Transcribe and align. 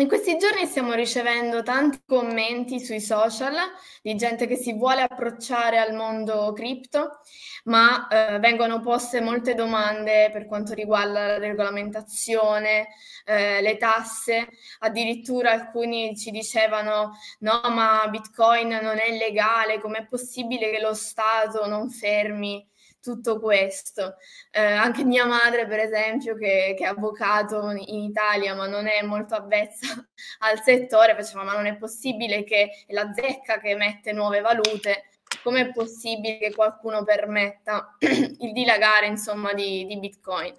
in 0.00 0.08
questi 0.08 0.36
giorni 0.38 0.66
stiamo 0.66 0.92
ricevendo 0.94 1.62
tanti 1.62 2.02
commenti 2.04 2.80
sui 2.80 3.00
social 3.00 3.54
di 4.02 4.16
gente 4.16 4.48
che 4.48 4.56
si 4.56 4.72
vuole 4.72 5.02
approcciare 5.02 5.78
al 5.78 5.94
mondo 5.94 6.52
cripto, 6.52 7.20
ma 7.64 8.08
eh, 8.08 8.38
vengono 8.40 8.80
poste 8.80 9.20
molte 9.20 9.54
domande 9.54 10.30
per 10.32 10.46
quanto 10.46 10.74
riguarda 10.74 11.26
la 11.26 11.38
regolamentazione, 11.38 12.88
eh, 13.24 13.60
le 13.60 13.76
tasse, 13.76 14.48
addirittura 14.80 15.52
alcuni 15.52 16.16
ci 16.16 16.32
dicevano 16.32 17.12
no, 17.40 17.60
ma 17.70 18.04
Bitcoin 18.08 18.68
non 18.82 18.98
è 18.98 19.16
legale, 19.16 19.78
com'è 19.78 20.06
possibile 20.06 20.70
che 20.70 20.80
lo 20.80 20.94
Stato 20.94 21.66
non 21.68 21.88
fermi 21.88 22.66
tutto 23.04 23.38
questo. 23.38 24.16
Eh, 24.50 24.62
anche 24.62 25.04
mia 25.04 25.26
madre, 25.26 25.66
per 25.66 25.78
esempio, 25.78 26.34
che, 26.34 26.74
che, 26.76 26.84
è 26.84 26.88
avvocato 26.88 27.70
in 27.70 28.00
Italia, 28.00 28.54
ma 28.54 28.66
non 28.66 28.86
è 28.86 29.02
molto 29.02 29.34
avvezza 29.34 29.86
al 30.40 30.62
settore, 30.62 31.14
faceva: 31.14 31.44
Ma 31.44 31.52
non 31.52 31.66
è 31.66 31.76
possibile 31.76 32.42
che 32.44 32.70
è 32.86 32.92
la 32.94 33.12
zecca 33.12 33.60
che 33.60 33.70
emette 33.70 34.12
nuove 34.12 34.40
valute. 34.40 35.10
Com'è 35.42 35.70
possibile 35.72 36.38
che 36.38 36.54
qualcuno 36.54 37.04
permetta 37.04 37.96
il 38.00 38.52
dilagare, 38.52 39.06
insomma, 39.06 39.52
di, 39.52 39.84
di 39.84 39.98
Bitcoin? 39.98 40.54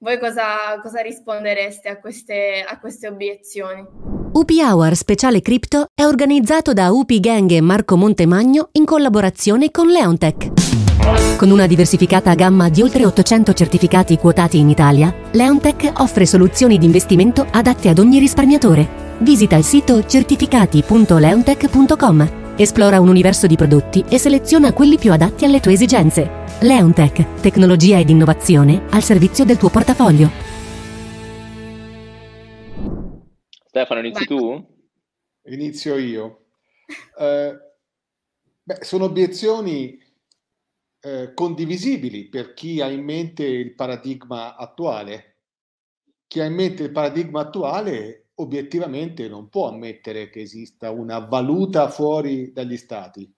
Voi 0.00 0.18
cosa, 0.18 0.78
cosa 0.80 1.00
rispondereste 1.00 1.88
a 1.88 1.98
queste, 1.98 2.64
a 2.66 2.78
queste 2.78 3.08
obiezioni? 3.08 3.84
UP 4.32 4.50
Hour 4.50 4.94
Speciale 4.94 5.40
Crypto 5.40 5.86
è 5.94 6.04
organizzato 6.04 6.72
da 6.72 6.90
UP 6.92 7.12
Gang 7.18 7.50
e 7.50 7.60
Marco 7.60 7.96
Montemagno 7.96 8.68
in 8.72 8.84
collaborazione 8.84 9.70
con 9.70 9.88
Leontech. 9.88 10.87
Con 11.38 11.50
una 11.52 11.68
diversificata 11.68 12.34
gamma 12.34 12.68
di 12.68 12.82
oltre 12.82 13.06
800 13.06 13.52
certificati 13.52 14.16
quotati 14.16 14.58
in 14.58 14.70
Italia, 14.70 15.14
Leontech 15.30 15.92
offre 15.98 16.26
soluzioni 16.26 16.78
di 16.78 16.86
investimento 16.86 17.46
adatte 17.48 17.88
ad 17.88 18.00
ogni 18.00 18.18
risparmiatore. 18.18 19.14
Visita 19.18 19.54
il 19.54 19.62
sito 19.62 20.04
certificati.leontech.com, 20.04 22.54
esplora 22.56 22.98
un 22.98 23.06
universo 23.06 23.46
di 23.46 23.54
prodotti 23.54 24.04
e 24.08 24.18
seleziona 24.18 24.72
quelli 24.72 24.98
più 24.98 25.12
adatti 25.12 25.44
alle 25.44 25.60
tue 25.60 25.74
esigenze. 25.74 26.28
Leontech, 26.62 27.40
tecnologia 27.40 28.00
ed 28.00 28.10
innovazione 28.10 28.86
al 28.90 29.04
servizio 29.04 29.44
del 29.44 29.58
tuo 29.58 29.68
portafoglio. 29.68 30.28
Stefano, 33.68 34.00
inizi 34.00 34.26
tu? 34.26 34.66
Inizio 35.44 35.96
io. 35.98 36.46
Uh, 37.16 37.56
beh, 38.64 38.78
sono 38.80 39.04
obiezioni 39.04 40.06
eh, 41.00 41.32
condivisibili 41.34 42.28
per 42.28 42.54
chi 42.54 42.80
ha 42.80 42.88
in 42.88 43.04
mente 43.04 43.44
il 43.44 43.74
paradigma 43.74 44.56
attuale. 44.56 45.36
Chi 46.26 46.40
ha 46.40 46.44
in 46.44 46.54
mente 46.54 46.84
il 46.84 46.92
paradigma 46.92 47.42
attuale 47.42 48.28
obiettivamente 48.34 49.28
non 49.28 49.48
può 49.48 49.68
ammettere 49.68 50.30
che 50.30 50.40
esista 50.40 50.90
una 50.90 51.18
valuta 51.18 51.88
fuori 51.88 52.52
dagli 52.52 52.76
stati. 52.76 53.32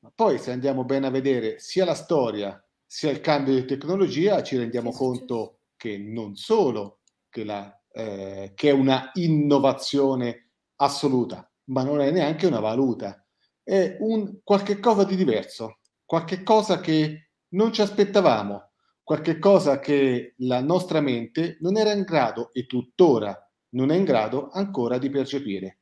Ma 0.00 0.12
poi 0.14 0.38
se 0.38 0.50
andiamo 0.50 0.84
bene 0.84 1.06
a 1.06 1.10
vedere 1.10 1.58
sia 1.58 1.84
la 1.84 1.94
storia 1.94 2.62
sia 2.84 3.10
il 3.10 3.20
cambio 3.20 3.54
di 3.54 3.64
tecnologia, 3.64 4.42
ci 4.42 4.58
rendiamo 4.58 4.92
sì, 4.92 4.98
conto 4.98 5.60
che 5.76 5.96
non 5.96 6.36
solo 6.36 6.98
che, 7.30 7.44
la, 7.44 7.80
eh, 7.90 8.52
che 8.54 8.68
è 8.68 8.72
una 8.72 9.10
innovazione 9.14 10.50
assoluta, 10.76 11.50
ma 11.64 11.84
non 11.84 12.00
è 12.00 12.10
neanche 12.10 12.46
una 12.46 12.60
valuta, 12.60 13.24
è 13.62 13.96
un 14.00 14.40
qualche 14.44 14.78
cosa 14.78 15.04
di 15.04 15.16
diverso 15.16 15.78
qualche 16.12 16.42
cosa 16.42 16.78
che 16.78 17.30
non 17.54 17.72
ci 17.72 17.80
aspettavamo, 17.80 18.72
qualche 19.02 19.38
cosa 19.38 19.78
che 19.78 20.34
la 20.40 20.60
nostra 20.60 21.00
mente 21.00 21.56
non 21.60 21.78
era 21.78 21.94
in 21.94 22.02
grado 22.02 22.52
e 22.52 22.66
tuttora 22.66 23.34
non 23.70 23.90
è 23.90 23.96
in 23.96 24.04
grado 24.04 24.50
ancora 24.50 24.98
di 24.98 25.08
percepire. 25.08 25.78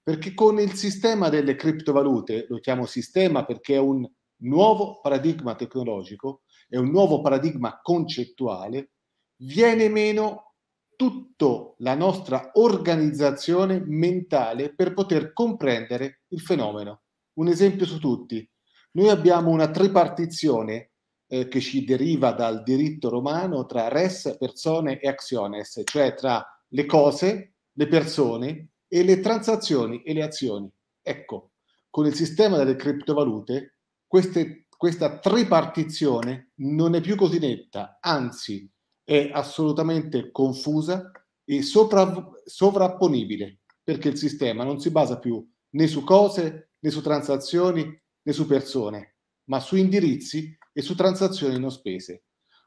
Perché 0.00 0.34
con 0.34 0.60
il 0.60 0.74
sistema 0.74 1.30
delle 1.30 1.56
criptovalute, 1.56 2.46
lo 2.48 2.60
chiamo 2.60 2.86
sistema 2.86 3.44
perché 3.44 3.74
è 3.74 3.78
un 3.78 4.08
nuovo 4.42 5.00
paradigma 5.00 5.56
tecnologico, 5.56 6.42
è 6.68 6.76
un 6.76 6.90
nuovo 6.90 7.20
paradigma 7.20 7.80
concettuale, 7.82 8.92
viene 9.38 9.88
meno 9.88 10.54
tutta 10.94 11.74
la 11.78 11.96
nostra 11.96 12.52
organizzazione 12.52 13.82
mentale 13.84 14.72
per 14.76 14.94
poter 14.94 15.32
comprendere 15.32 16.22
il 16.28 16.40
fenomeno. 16.40 17.02
Un 17.40 17.48
esempio 17.48 17.84
su 17.84 17.98
tutti, 17.98 18.48
noi 18.92 19.08
abbiamo 19.08 19.50
una 19.50 19.70
tripartizione 19.70 20.90
eh, 21.26 21.48
che 21.48 21.60
ci 21.60 21.84
deriva 21.84 22.32
dal 22.32 22.62
diritto 22.62 23.08
romano 23.08 23.64
tra 23.64 23.88
res, 23.88 24.36
persone 24.38 25.00
e 25.00 25.08
acciones, 25.08 25.80
cioè 25.84 26.14
tra 26.14 26.44
le 26.68 26.86
cose, 26.86 27.54
le 27.72 27.86
persone 27.86 28.68
e 28.86 29.02
le 29.02 29.20
transazioni 29.20 30.02
e 30.02 30.12
le 30.12 30.22
azioni. 30.22 30.70
Ecco, 31.00 31.52
con 31.88 32.06
il 32.06 32.14
sistema 32.14 32.58
delle 32.58 32.76
criptovalute 32.76 33.78
queste, 34.06 34.66
questa 34.76 35.18
tripartizione 35.18 36.52
non 36.56 36.94
è 36.94 37.00
più 37.00 37.16
così 37.16 37.38
netta, 37.38 37.98
anzi 38.00 38.70
è 39.02 39.30
assolutamente 39.32 40.30
confusa 40.30 41.10
e 41.44 41.62
sopra, 41.62 42.30
sovrapponibile, 42.44 43.60
perché 43.82 44.08
il 44.08 44.18
sistema 44.18 44.64
non 44.64 44.80
si 44.80 44.90
basa 44.90 45.18
più 45.18 45.46
né 45.70 45.86
su 45.86 46.04
cose 46.04 46.72
né 46.78 46.90
su 46.90 47.00
transazioni 47.00 48.00
né 48.22 48.32
su 48.32 48.46
persone, 48.46 49.16
ma 49.44 49.60
su 49.60 49.76
indirizzi 49.76 50.56
e 50.72 50.82
su 50.82 50.94
transazioni 50.94 51.58
non 51.58 51.70
spese. 51.70 52.24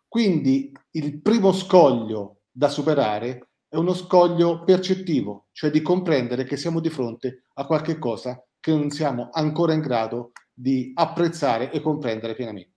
Quindi 0.08 0.72
il 0.92 1.22
primo 1.22 1.52
scoglio 1.52 2.42
da 2.52 2.70
superare 2.70 3.50
è 3.68 3.78
uno 3.78 3.94
scoglio 3.94 4.64
percettivo, 4.64 5.48
cioè 5.52 5.70
di 5.70 5.82
comprendere 5.82 6.46
che 6.46 6.58
siamo 6.58 6.80
di 6.80 6.90
fronte 6.90 7.46
a 7.56 7.66
qualche 7.66 7.98
cosa 7.98 8.42
che 8.60 8.72
non 8.72 8.90
siamo 8.90 9.30
ancora 9.32 9.74
in 9.74 9.82
grado 9.82 10.32
di 10.54 10.92
apprezzare 10.96 11.72
e 11.72 11.82
comprendere 11.82 12.34
pienamente. 12.34 12.75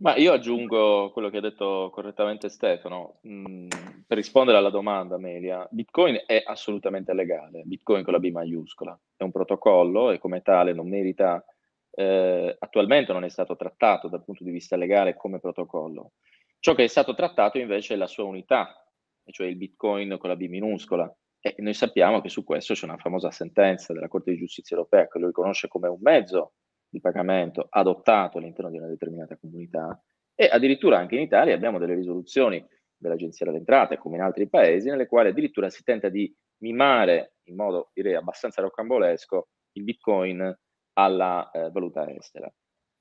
Ma 0.00 0.16
io 0.16 0.32
aggiungo 0.32 1.10
quello 1.10 1.28
che 1.28 1.36
ha 1.36 1.42
detto 1.42 1.90
correttamente 1.92 2.48
Stefano. 2.48 3.20
Mm, 3.28 3.68
per 4.06 4.16
rispondere 4.16 4.56
alla 4.56 4.70
domanda, 4.70 5.16
Amelia, 5.16 5.68
Bitcoin 5.70 6.22
è 6.24 6.42
assolutamente 6.42 7.12
legale, 7.12 7.62
Bitcoin 7.64 8.02
con 8.02 8.14
la 8.14 8.18
B 8.18 8.30
maiuscola, 8.30 8.98
è 9.14 9.22
un 9.22 9.30
protocollo 9.30 10.10
e 10.10 10.18
come 10.18 10.40
tale 10.40 10.72
non 10.72 10.88
merita, 10.88 11.44
eh, 11.90 12.56
attualmente 12.58 13.12
non 13.12 13.24
è 13.24 13.28
stato 13.28 13.56
trattato 13.56 14.08
dal 14.08 14.24
punto 14.24 14.42
di 14.42 14.50
vista 14.50 14.74
legale 14.74 15.16
come 15.16 15.38
protocollo. 15.38 16.12
Ciò 16.60 16.74
che 16.74 16.84
è 16.84 16.88
stato 16.88 17.14
trattato 17.14 17.58
invece 17.58 17.92
è 17.92 17.96
la 17.98 18.06
sua 18.06 18.24
unità, 18.24 18.82
cioè 19.26 19.48
il 19.48 19.56
Bitcoin 19.56 20.16
con 20.18 20.30
la 20.30 20.36
B 20.36 20.46
minuscola. 20.46 21.14
E 21.38 21.56
noi 21.58 21.74
sappiamo 21.74 22.22
che 22.22 22.30
su 22.30 22.42
questo 22.42 22.72
c'è 22.72 22.86
una 22.86 22.96
famosa 22.96 23.30
sentenza 23.30 23.92
della 23.92 24.08
Corte 24.08 24.30
di 24.30 24.38
Giustizia 24.38 24.76
europea 24.76 25.08
che 25.08 25.18
lo 25.18 25.26
riconosce 25.26 25.68
come 25.68 25.88
un 25.88 25.98
mezzo 26.00 26.54
di 26.90 27.00
pagamento 27.00 27.66
adottato 27.70 28.38
all'interno 28.38 28.70
di 28.70 28.78
una 28.78 28.88
determinata 28.88 29.36
comunità 29.38 29.98
e 30.34 30.48
addirittura 30.50 30.98
anche 30.98 31.14
in 31.14 31.22
Italia 31.22 31.54
abbiamo 31.54 31.78
delle 31.78 31.94
risoluzioni 31.94 32.64
dell'Agenzia 32.96 33.46
delle 33.46 33.58
Entrate, 33.58 33.98
come 33.98 34.16
in 34.16 34.22
altri 34.22 34.48
paesi, 34.48 34.88
nelle 34.88 35.06
quali 35.06 35.28
addirittura 35.28 35.70
si 35.70 35.82
tenta 35.82 36.08
di 36.08 36.34
mimare 36.58 37.34
in 37.44 37.56
modo 37.56 37.90
direi 37.94 38.14
abbastanza 38.14 38.60
rocambolesco 38.60 39.48
il 39.72 39.84
Bitcoin 39.84 40.58
alla 40.94 41.50
eh, 41.50 41.70
valuta 41.70 42.08
estera. 42.10 42.52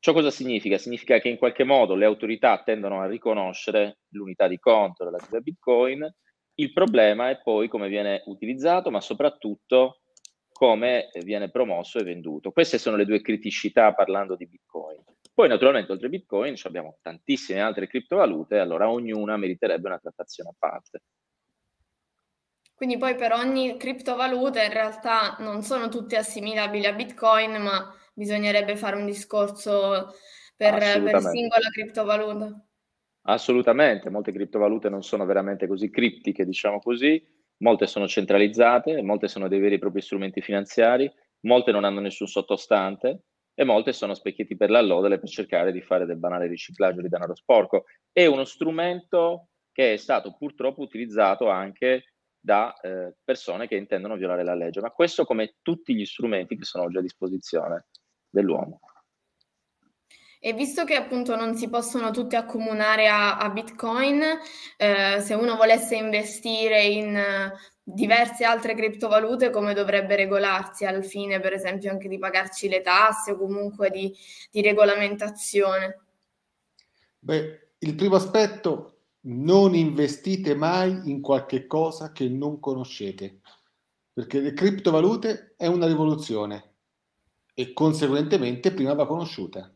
Ciò 0.02 0.14
cosa 0.14 0.32
significa? 0.32 0.78
Significa 0.78 1.20
che 1.20 1.28
in 1.28 1.38
qualche 1.38 1.66
modo 1.66 1.96
le 1.96 2.06
autorità 2.06 2.62
tendono 2.64 3.02
a 3.02 3.08
riconoscere 3.08 4.00
l'unità 4.14 4.48
di 4.48 4.58
conto 4.58 5.04
relativa 5.04 5.38
a 5.38 5.42
Bitcoin, 5.42 6.10
il 6.56 6.74
problema 6.74 7.30
è 7.30 7.42
poi 7.42 7.68
come 7.68 7.90
viene 7.90 8.22
utilizzato, 8.26 8.92
ma 8.92 9.02
soprattutto 9.02 10.02
come 10.60 11.08
viene 11.24 11.50
promosso 11.50 12.00
e 12.00 12.04
venduto. 12.04 12.52
Queste 12.52 12.78
sono 12.78 12.98
le 12.98 13.06
due 13.06 13.22
criticità 13.22 13.94
parlando 13.94 14.36
di 14.36 14.46
Bitcoin. 14.46 15.02
Poi 15.34 15.48
naturalmente 15.48 15.94
oltre 15.94 16.08
a 16.08 16.10
Bitcoin 16.10 16.56
abbiamo 16.64 16.98
tantissime 17.02 17.62
altre 17.62 17.88
criptovalute, 17.88 18.60
allora 18.60 18.92
ognuna 18.92 19.38
meriterebbe 19.38 19.88
una 19.88 20.00
trattazione 20.00 20.50
a 20.50 20.56
parte. 20.60 21.02
Quindi 22.76 22.98
poi 22.98 23.16
per 23.16 23.32
ogni 23.32 23.78
criptovaluta 23.78 24.62
in 24.62 24.74
realtà 24.74 25.38
non 25.40 25.64
sono 25.64 25.88
tutte 25.88 26.18
assimilabili 26.18 26.86
a 26.88 26.94
Bitcoin, 26.94 27.62
ma 27.62 27.96
bisognerebbe 28.14 28.76
fare 28.76 28.98
un 28.98 29.06
discorso 29.06 30.14
per, 30.58 30.74
per 30.78 31.22
singola 31.22 31.70
criptovaluta. 31.72 32.66
Assolutamente, 33.22 34.10
molte 34.10 34.34
criptovalute 34.34 34.90
non 34.90 35.04
sono 35.04 35.24
veramente 35.24 35.68
così 35.68 35.90
criptiche, 35.90 36.44
diciamo 36.44 36.80
così, 36.80 37.26
molte 37.60 37.88
sono 37.88 38.08
centralizzate, 38.08 39.02
molte 39.02 39.28
sono 39.28 39.48
dei 39.48 39.60
veri 39.60 39.76
e 39.76 39.80
propri 39.80 40.02
strumenti 40.02 40.42
finanziari, 40.42 41.12
molte 41.42 41.72
non 41.72 41.84
hanno 41.84 42.00
nessun 42.00 42.28
sottostante 42.28 43.24
e 43.54 43.64
molte 43.64 43.94
sono 43.94 44.14
specchietti 44.14 44.56
per 44.56 44.70
l'allodole 44.70 45.20
per 45.20 45.30
cercare 45.30 45.72
di 45.72 45.82
fare 45.82 46.06
del 46.06 46.18
banale 46.18 46.48
riciclaggio 46.48 47.02
di 47.02 47.10
denaro 47.10 47.36
sporco. 47.36 47.86
È 48.12 48.26
uno 48.26 48.46
strumento 48.46 49.50
che 49.72 49.94
è 49.94 49.98
stato 49.98 50.36
purtroppo 50.38 50.82
utilizzato 50.82 51.50
anche 51.50 52.14
da 52.40 52.74
eh, 52.80 53.16
persone 53.24 53.68
che 53.68 53.76
intendono 53.76 54.16
violare 54.16 54.44
la 54.44 54.56
legge, 54.56 54.80
ma 54.80 54.92
questo 54.92 55.26
come 55.26 55.56
tutti 55.62 55.94
gli 55.94 56.06
strumenti 56.06 56.58
che 56.58 56.64
sono 56.64 56.86
oggi 56.86 56.98
a 56.98 57.02
disposizione 57.02 57.88
dell'uomo. 58.30 58.80
E 60.42 60.54
visto 60.54 60.86
che 60.86 60.96
appunto 60.96 61.36
non 61.36 61.56
si 61.56 61.68
possono 61.68 62.12
tutti 62.12 62.38
accomunare 62.38 63.10
a, 63.10 63.38
a 63.38 63.50
Bitcoin, 63.50 64.24
eh, 64.78 65.20
se 65.20 65.34
uno 65.34 65.58
volesse 65.58 65.96
investire 65.96 66.84
in 66.84 67.52
diverse 67.84 68.46
altre 68.46 68.76
criptovalute 68.76 69.50
come 69.50 69.74
dovrebbe 69.74 70.16
regolarsi 70.16 70.86
al 70.86 71.04
fine, 71.04 71.40
per 71.40 71.54
esempio, 71.54 71.92
anche 71.92 72.08
di 72.08 72.18
pagarci 72.18 72.70
le 72.70 72.82
tasse 72.82 73.32
o 73.32 73.38
comunque 73.38 73.90
di, 73.90 74.16
di 74.50 74.62
regolamentazione? 74.62 76.04
Beh, 77.20 77.72
il 77.80 77.96
primo 77.96 78.16
aspetto, 78.16 79.00
non 79.22 79.76
investite 79.76 80.56
mai 80.56 81.02
in 81.06 81.20
qualche 81.20 81.68
cosa 81.68 82.12
che 82.14 82.30
non 82.30 82.60
conoscete, 82.60 83.42
perché 84.14 84.40
le 84.40 84.54
criptovalute 84.54 85.56
è 85.58 85.68
una 85.68 85.88
rivoluzione 85.88 86.76
e 87.54 87.74
conseguentemente 87.74 88.72
prima 88.72 88.94
va 88.94 89.06
conosciuta. 89.06 89.74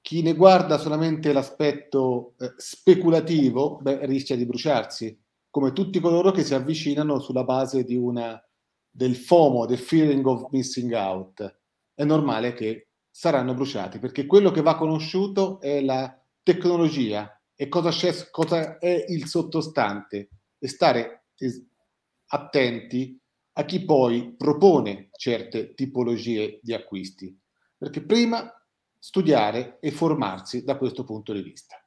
Chi 0.00 0.22
ne 0.22 0.34
guarda 0.34 0.78
solamente 0.78 1.32
l'aspetto 1.32 2.34
eh, 2.38 2.52
speculativo, 2.56 3.78
beh, 3.82 4.06
rischia 4.06 4.36
di 4.36 4.46
bruciarsi, 4.46 5.18
come 5.50 5.72
tutti 5.72 6.00
coloro 6.00 6.30
che 6.30 6.44
si 6.44 6.54
avvicinano 6.54 7.18
sulla 7.20 7.44
base 7.44 7.84
di 7.84 7.96
una, 7.96 8.40
del 8.88 9.16
FOMO, 9.16 9.66
del 9.66 9.78
feeling 9.78 10.24
of 10.26 10.48
missing 10.50 10.92
out. 10.92 11.58
È 11.94 12.04
normale 12.04 12.54
che 12.54 12.88
saranno 13.10 13.54
bruciati, 13.54 13.98
perché 13.98 14.26
quello 14.26 14.50
che 14.50 14.62
va 14.62 14.76
conosciuto 14.76 15.60
è 15.60 15.82
la 15.82 16.16
tecnologia 16.42 17.30
e 17.54 17.68
cosa, 17.68 17.90
c'è, 17.90 18.30
cosa 18.30 18.78
è 18.78 19.04
il 19.08 19.26
sottostante 19.26 20.30
e 20.58 20.68
stare 20.68 21.26
attenti 22.28 23.20
a 23.52 23.64
chi 23.64 23.84
poi 23.84 24.34
propone 24.36 25.10
certe 25.12 25.74
tipologie 25.74 26.60
di 26.62 26.72
acquisti, 26.72 27.36
perché 27.76 28.02
prima 28.02 28.50
studiare 29.00 29.78
e 29.80 29.90
formarsi 29.90 30.62
da 30.62 30.76
questo 30.76 31.04
punto 31.04 31.32
di 31.32 31.40
vista. 31.40 31.82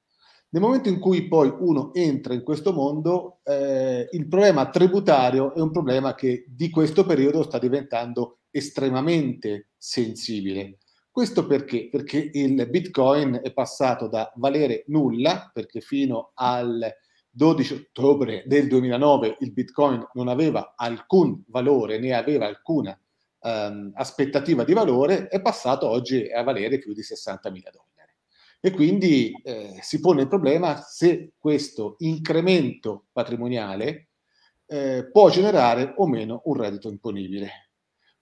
Nel 0.50 0.62
momento 0.62 0.90
in 0.90 1.00
cui 1.00 1.28
poi 1.28 1.52
uno 1.60 1.94
entra 1.94 2.34
in 2.34 2.44
questo 2.44 2.74
mondo, 2.74 3.40
eh, 3.44 4.08
il 4.12 4.28
problema 4.28 4.70
tributario 4.70 5.54
è 5.54 5.62
un 5.62 5.72
problema 5.72 6.14
che 6.14 6.46
di 6.48 6.70
questo 6.70 7.06
periodo 7.06 7.44
sta 7.44 7.58
diventando 7.58 8.40
estremamente 8.52 9.70
sensibile. 9.78 10.80
Questo 11.10 11.48
perché? 11.48 11.90
Perché 11.90 12.30
il 12.34 12.68
Bitcoin 12.70 13.40
è 13.44 13.54
passato 13.54 14.08
da 14.08 14.32
valere 14.36 14.84
nulla, 14.88 15.50
perché 15.54 15.80
fino 15.80 16.32
al 16.36 16.92
12 17.30 17.74
ottobre 17.74 18.44
del 18.46 18.68
2009 18.68 19.38
il 19.40 19.54
Bitcoin 19.54 20.08
non 20.14 20.28
aveva 20.28 20.74
alcun 20.76 21.44
valore 21.48 21.98
né 22.00 22.14
aveva 22.14 22.46
alcuna 22.46 22.96
um, 23.44 23.92
aspettativa 23.96 24.64
di 24.64 24.74
valore, 24.74 25.28
è 25.28 25.42
passato 25.42 25.88
oggi 25.88 26.32
a 26.32 26.44
valere 26.44 26.80
più 26.80 26.94
di 26.94 27.04
60 27.04 27.52
mila 27.52 27.70
dollari. 27.70 28.12
E 28.60 28.72
quindi 28.72 29.32
eh, 29.44 29.78
si 29.82 30.00
pone 30.00 30.22
il 30.22 30.28
problema 30.28 30.78
se 30.82 31.34
questo 31.38 31.96
incremento 32.00 33.08
patrimoniale 33.12 34.10
eh, 34.66 35.10
può 35.12 35.30
generare 35.30 35.94
o 35.98 36.08
meno 36.08 36.42
un 36.46 36.56
reddito 36.56 36.88
imponibile. 36.90 37.72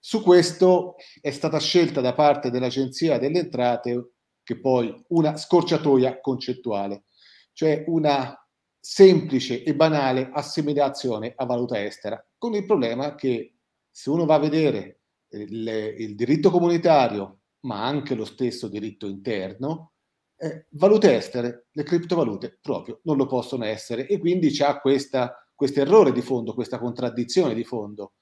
Su 0.00 0.20
questo 0.20 0.96
è 1.20 1.30
stata 1.30 1.60
scelta 1.60 2.00
da 2.00 2.12
parte 2.12 2.50
dell'Agenzia 2.50 3.18
delle 3.18 3.38
Entrate 3.38 4.14
che 4.42 4.58
poi 4.58 4.92
una 5.10 5.36
scorciatoia 5.36 6.20
concettuale, 6.20 7.04
cioè 7.52 7.84
una 7.86 8.36
semplice 8.80 9.62
e 9.62 9.76
banale 9.76 10.28
assimilazione 10.32 11.32
a 11.36 11.44
valuta 11.44 11.80
estera, 11.80 12.20
con 12.36 12.54
il 12.54 12.66
problema 12.66 13.14
che 13.14 13.58
se 13.88 14.10
uno 14.10 14.24
va 14.24 14.34
a 14.34 14.40
vedere 14.40 15.01
il, 15.32 15.94
il 15.98 16.14
diritto 16.14 16.50
comunitario, 16.50 17.40
ma 17.60 17.84
anche 17.84 18.14
lo 18.14 18.24
stesso 18.24 18.68
diritto 18.68 19.06
interno, 19.06 19.92
eh, 20.36 20.66
valute 20.70 21.14
estere, 21.14 21.66
le 21.70 21.82
criptovalute 21.84 22.58
proprio 22.60 23.00
non 23.04 23.16
lo 23.16 23.26
possono 23.26 23.64
essere 23.64 24.08
e 24.08 24.18
quindi 24.18 24.50
c'è 24.50 24.80
questo 24.80 25.80
errore 25.80 26.12
di 26.12 26.20
fondo, 26.20 26.54
questa 26.54 26.78
contraddizione 26.78 27.54
di 27.54 27.64
fondo. 27.64 28.14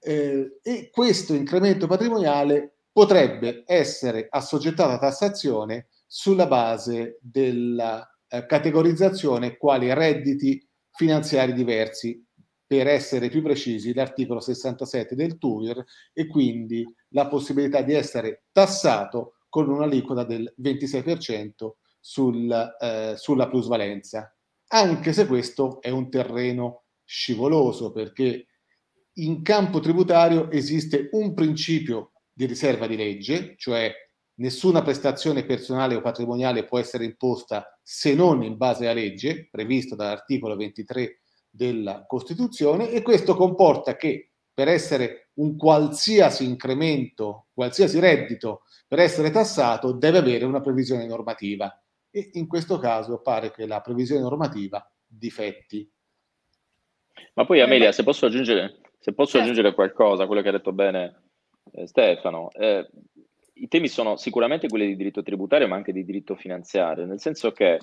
Eh, 0.00 0.58
e 0.60 0.90
questo 0.90 1.34
incremento 1.34 1.86
patrimoniale 1.86 2.78
potrebbe 2.90 3.62
essere 3.66 4.26
assoggettato 4.28 4.90
a 4.90 4.98
tassazione 4.98 5.88
sulla 6.06 6.46
base 6.48 7.18
della 7.20 8.04
eh, 8.26 8.44
categorizzazione 8.44 9.56
quali 9.56 9.92
redditi 9.94 10.68
finanziari 10.90 11.54
diversi, 11.54 12.22
per 12.72 12.86
essere 12.86 13.28
più 13.28 13.42
precisi 13.42 13.92
l'articolo 13.92 14.40
67 14.40 15.14
del 15.14 15.36
TUIR 15.36 15.84
e 16.14 16.26
quindi 16.26 16.82
la 17.08 17.28
possibilità 17.28 17.82
di 17.82 17.92
essere 17.92 18.44
tassato 18.50 19.34
con 19.50 19.68
un'aliquota 19.68 20.24
del 20.24 20.54
26% 20.58 21.72
sul, 22.00 22.50
eh, 22.80 23.12
sulla 23.18 23.50
plusvalenza, 23.50 24.34
anche 24.68 25.12
se 25.12 25.26
questo 25.26 25.82
è 25.82 25.90
un 25.90 26.08
terreno 26.08 26.84
scivoloso 27.04 27.92
perché 27.92 28.46
in 29.16 29.42
campo 29.42 29.78
tributario 29.78 30.50
esiste 30.50 31.10
un 31.12 31.34
principio 31.34 32.12
di 32.32 32.46
riserva 32.46 32.86
di 32.86 32.96
legge, 32.96 33.54
cioè 33.58 33.92
nessuna 34.36 34.80
prestazione 34.80 35.44
personale 35.44 35.94
o 35.94 36.00
patrimoniale 36.00 36.64
può 36.64 36.78
essere 36.78 37.04
imposta 37.04 37.78
se 37.82 38.14
non 38.14 38.42
in 38.42 38.56
base 38.56 38.84
alla 38.84 38.98
legge, 38.98 39.48
previsto 39.50 39.94
dall'articolo 39.94 40.56
23 40.56 41.18
della 41.52 42.06
Costituzione, 42.06 42.90
e 42.90 43.02
questo 43.02 43.36
comporta 43.36 43.96
che 43.96 44.30
per 44.54 44.68
essere 44.68 45.30
un 45.34 45.56
qualsiasi 45.56 46.44
incremento, 46.44 47.46
qualsiasi 47.52 47.98
reddito, 47.98 48.62
per 48.88 48.98
essere 48.98 49.30
tassato, 49.30 49.92
deve 49.92 50.18
avere 50.18 50.44
una 50.44 50.60
previsione 50.60 51.06
normativa. 51.06 51.74
E 52.10 52.30
in 52.34 52.46
questo 52.46 52.78
caso 52.78 53.20
pare 53.20 53.50
che 53.50 53.66
la 53.66 53.80
previsione 53.80 54.20
normativa 54.22 54.86
difetti. 55.06 55.90
Ma 57.34 57.44
poi 57.44 57.60
Amelia, 57.60 57.92
se 57.92 58.02
posso 58.02 58.26
aggiungere, 58.26 58.80
se 58.98 59.12
posso 59.12 59.32
certo. 59.32 59.46
aggiungere 59.46 59.74
qualcosa 59.74 60.24
a 60.24 60.26
quello 60.26 60.42
che 60.42 60.48
ha 60.48 60.52
detto 60.52 60.72
bene 60.72 61.22
eh, 61.72 61.86
Stefano, 61.86 62.50
eh, 62.52 62.88
i 63.54 63.68
temi 63.68 63.88
sono 63.88 64.16
sicuramente 64.16 64.68
quelli 64.68 64.86
di 64.86 64.96
diritto 64.96 65.22
tributario, 65.22 65.68
ma 65.68 65.76
anche 65.76 65.92
di 65.92 66.04
diritto 66.04 66.34
finanziario, 66.34 67.06
nel 67.06 67.20
senso 67.20 67.52
che 67.52 67.78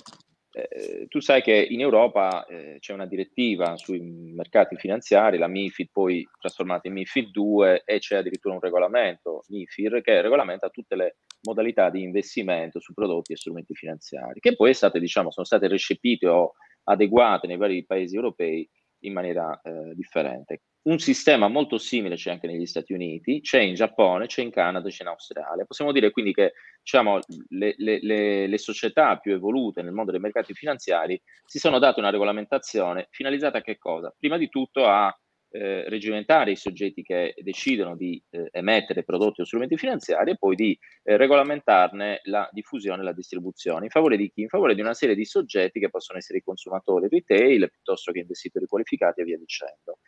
eh, 0.51 1.05
tu 1.07 1.19
sai 1.19 1.41
che 1.41 1.53
in 1.53 1.79
Europa 1.79 2.45
eh, 2.45 2.77
c'è 2.79 2.93
una 2.93 3.05
direttiva 3.05 3.77
sui 3.77 4.01
mercati 4.01 4.75
finanziari, 4.77 5.37
la 5.37 5.47
MIFID, 5.47 5.89
poi 5.91 6.27
trasformata 6.39 6.87
in 6.87 6.93
MIFID 6.93 7.29
2 7.29 7.83
e 7.85 7.99
c'è 7.99 8.17
addirittura 8.17 8.55
un 8.55 8.59
regolamento 8.59 9.43
MIFIR 9.47 10.01
che 10.01 10.21
regolamenta 10.21 10.69
tutte 10.69 10.95
le 10.95 11.17
modalità 11.41 11.89
di 11.89 12.01
investimento 12.01 12.79
su 12.79 12.93
prodotti 12.93 13.33
e 13.33 13.37
strumenti 13.37 13.75
finanziari, 13.75 14.39
che 14.39 14.55
poi 14.55 14.73
state, 14.73 14.99
diciamo, 14.99 15.31
sono 15.31 15.45
state 15.45 15.67
recepite 15.67 16.27
o 16.27 16.53
adeguate 16.83 17.47
nei 17.47 17.57
vari 17.57 17.85
paesi 17.85 18.15
europei 18.15 18.67
in 19.03 19.13
maniera 19.13 19.59
eh, 19.61 19.93
differente. 19.93 20.61
Un 20.89 20.97
sistema 20.97 21.47
molto 21.47 21.77
simile 21.77 22.15
c'è 22.15 22.31
anche 22.31 22.47
negli 22.47 22.65
Stati 22.65 22.93
Uniti, 22.93 23.41
c'è 23.41 23.59
in 23.59 23.75
Giappone, 23.75 24.25
c'è 24.25 24.41
in 24.41 24.49
Canada, 24.49 24.89
c'è 24.89 25.03
in 25.03 25.09
Australia. 25.09 25.63
Possiamo 25.63 25.91
dire 25.91 26.09
quindi 26.09 26.33
che 26.33 26.53
diciamo, 26.81 27.19
le, 27.49 27.75
le, 27.77 27.99
le, 28.01 28.47
le, 28.47 28.57
società 28.57 29.15
più 29.17 29.33
evolute 29.33 29.83
nel 29.83 29.93
mondo 29.93 30.09
dei 30.09 30.19
mercati 30.19 30.55
finanziari 30.55 31.21
si 31.45 31.59
sono 31.59 31.77
date 31.77 31.99
una 31.99 32.09
regolamentazione 32.09 33.07
finalizzata 33.11 33.59
a 33.59 33.61
che 33.61 33.77
cosa? 33.77 34.11
Prima 34.17 34.37
di 34.37 34.49
tutto 34.49 34.87
a 34.87 35.15
eh, 35.51 35.87
regimentare 35.89 36.51
i 36.51 36.55
soggetti 36.55 37.03
che 37.03 37.35
decidono 37.37 37.95
di 37.95 38.19
eh, 38.31 38.49
emettere 38.51 39.03
prodotti 39.03 39.41
o 39.41 39.45
strumenti 39.45 39.77
finanziari 39.77 40.31
e 40.31 40.37
poi 40.37 40.55
di 40.55 40.75
eh, 41.03 41.17
regolamentarne 41.17 42.21
la 42.23 42.49
diffusione 42.51 43.01
e 43.01 43.05
la 43.05 43.13
distribuzione. 43.13 43.85
In 43.85 43.91
favore 43.91 44.17
di 44.17 44.31
chi? 44.31 44.41
In 44.41 44.47
favore 44.47 44.73
di 44.73 44.81
una 44.81 44.95
serie 44.95 45.13
di 45.13 45.25
soggetti 45.25 45.79
che 45.79 45.91
possono 45.91 46.17
essere 46.17 46.39
i 46.39 46.43
consumatori 46.43 47.07
retail 47.09 47.69
piuttosto 47.69 48.11
che 48.11 48.19
investitori 48.19 48.65
qualificati 48.65 49.21
e 49.21 49.23
via 49.23 49.37
dicendo. 49.37 49.99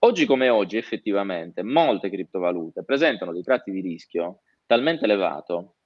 Oggi 0.00 0.26
come 0.26 0.48
oggi 0.50 0.76
effettivamente 0.76 1.62
molte 1.62 2.10
criptovalute 2.10 2.84
presentano 2.84 3.32
dei 3.32 3.42
tratti 3.42 3.70
di 3.70 3.80
rischio 3.80 4.42
talmente 4.66 5.04
elevato 5.04 5.76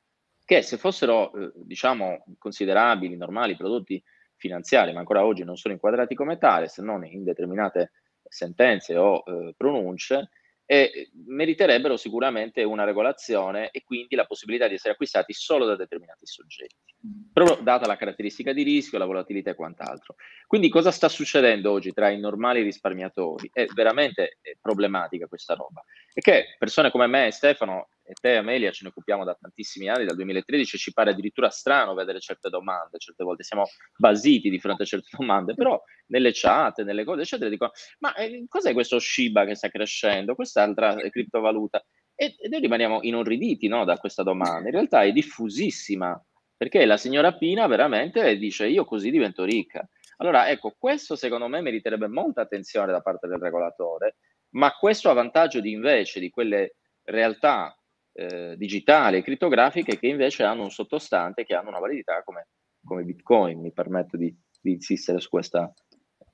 che 0.44 0.62
se 0.62 0.78
fossero 0.78 1.32
eh, 1.32 1.52
diciamo 1.54 2.24
considerabili, 2.36 3.16
normali 3.16 3.56
prodotti 3.56 4.02
finanziari, 4.34 4.92
ma 4.92 4.98
ancora 4.98 5.24
oggi 5.24 5.44
non 5.44 5.56
sono 5.56 5.74
inquadrati 5.74 6.16
come 6.16 6.38
tale, 6.38 6.66
se 6.66 6.82
non 6.82 7.04
in 7.04 7.22
determinate 7.22 7.92
sentenze 8.26 8.96
o 8.96 9.22
eh, 9.24 9.54
pronunce, 9.56 10.30
e 10.70 11.10
meriterebbero 11.26 11.96
sicuramente 11.96 12.62
una 12.62 12.84
regolazione 12.84 13.70
e 13.72 13.82
quindi 13.82 14.14
la 14.14 14.24
possibilità 14.24 14.68
di 14.68 14.74
essere 14.74 14.92
acquistati 14.92 15.32
solo 15.32 15.66
da 15.66 15.74
determinati 15.74 16.26
soggetti, 16.26 16.94
proprio 17.32 17.56
data 17.60 17.88
la 17.88 17.96
caratteristica 17.96 18.52
di 18.52 18.62
rischio, 18.62 18.96
la 18.96 19.04
volatilità 19.04 19.50
e 19.50 19.56
quant'altro. 19.56 20.14
Quindi 20.46 20.68
cosa 20.68 20.92
sta 20.92 21.08
succedendo 21.08 21.72
oggi 21.72 21.92
tra 21.92 22.10
i 22.10 22.20
normali 22.20 22.62
risparmiatori? 22.62 23.50
È 23.52 23.66
veramente 23.74 24.38
problematica 24.60 25.26
questa 25.26 25.54
roba. 25.54 25.82
E 26.14 26.20
che 26.20 26.54
persone 26.56 26.92
come 26.92 27.08
me 27.08 27.26
e 27.26 27.32
Stefano 27.32 27.88
e 28.10 28.14
te 28.20 28.36
Amelia 28.36 28.72
ce 28.72 28.82
ne 28.82 28.88
occupiamo 28.88 29.22
da 29.22 29.36
tantissimi 29.40 29.88
anni, 29.88 30.04
dal 30.04 30.16
2013, 30.16 30.76
ci 30.76 30.92
pare 30.92 31.10
addirittura 31.10 31.48
strano 31.48 31.94
vedere 31.94 32.18
certe 32.18 32.50
domande, 32.50 32.98
certe 32.98 33.22
volte 33.22 33.44
siamo 33.44 33.66
basiti 33.96 34.50
di 34.50 34.58
fronte 34.58 34.82
a 34.82 34.86
certe 34.86 35.10
domande, 35.16 35.54
però 35.54 35.80
nelle 36.06 36.32
chat, 36.34 36.82
nelle 36.82 37.04
cose, 37.04 37.22
eccetera, 37.22 37.48
dicono, 37.48 37.70
ma 38.00 38.12
eh, 38.14 38.46
cos'è 38.48 38.72
questo 38.72 38.98
Shiba 38.98 39.44
che 39.44 39.54
sta 39.54 39.68
crescendo, 39.68 40.34
quest'altra 40.34 40.96
criptovaluta? 40.96 41.84
E, 42.16 42.34
e 42.36 42.48
noi 42.48 42.60
rimaniamo 42.60 42.98
inorriditi 43.02 43.68
no, 43.68 43.84
da 43.84 43.96
questa 43.96 44.24
domanda, 44.24 44.66
in 44.66 44.74
realtà 44.74 45.02
è 45.04 45.12
diffusissima, 45.12 46.20
perché 46.56 46.84
la 46.86 46.96
signora 46.96 47.36
Pina 47.36 47.68
veramente 47.68 48.36
dice 48.36 48.66
io 48.66 48.84
così 48.84 49.10
divento 49.10 49.44
ricca. 49.44 49.88
Allora, 50.16 50.50
ecco, 50.50 50.74
questo 50.76 51.14
secondo 51.14 51.46
me 51.46 51.60
meriterebbe 51.60 52.08
molta 52.08 52.42
attenzione 52.42 52.90
da 52.90 53.00
parte 53.00 53.28
del 53.28 53.38
regolatore, 53.38 54.16
ma 54.50 54.72
questo 54.72 55.08
a 55.08 55.12
vantaggio 55.12 55.60
di 55.60 55.70
invece 55.70 56.18
di 56.18 56.28
quelle 56.28 56.74
realtà 57.04 57.74
eh, 58.12 58.56
digitali 58.56 59.18
e 59.18 59.22
criptografiche 59.22 59.98
che 59.98 60.06
invece 60.06 60.42
hanno 60.42 60.62
un 60.62 60.70
sottostante 60.70 61.44
che 61.44 61.54
hanno 61.54 61.68
una 61.68 61.78
validità 61.78 62.22
come, 62.24 62.48
come 62.84 63.02
Bitcoin. 63.04 63.60
Mi 63.60 63.72
permetto 63.72 64.16
di, 64.16 64.34
di 64.60 64.72
insistere 64.72 65.20
su 65.20 65.28
questa 65.28 65.72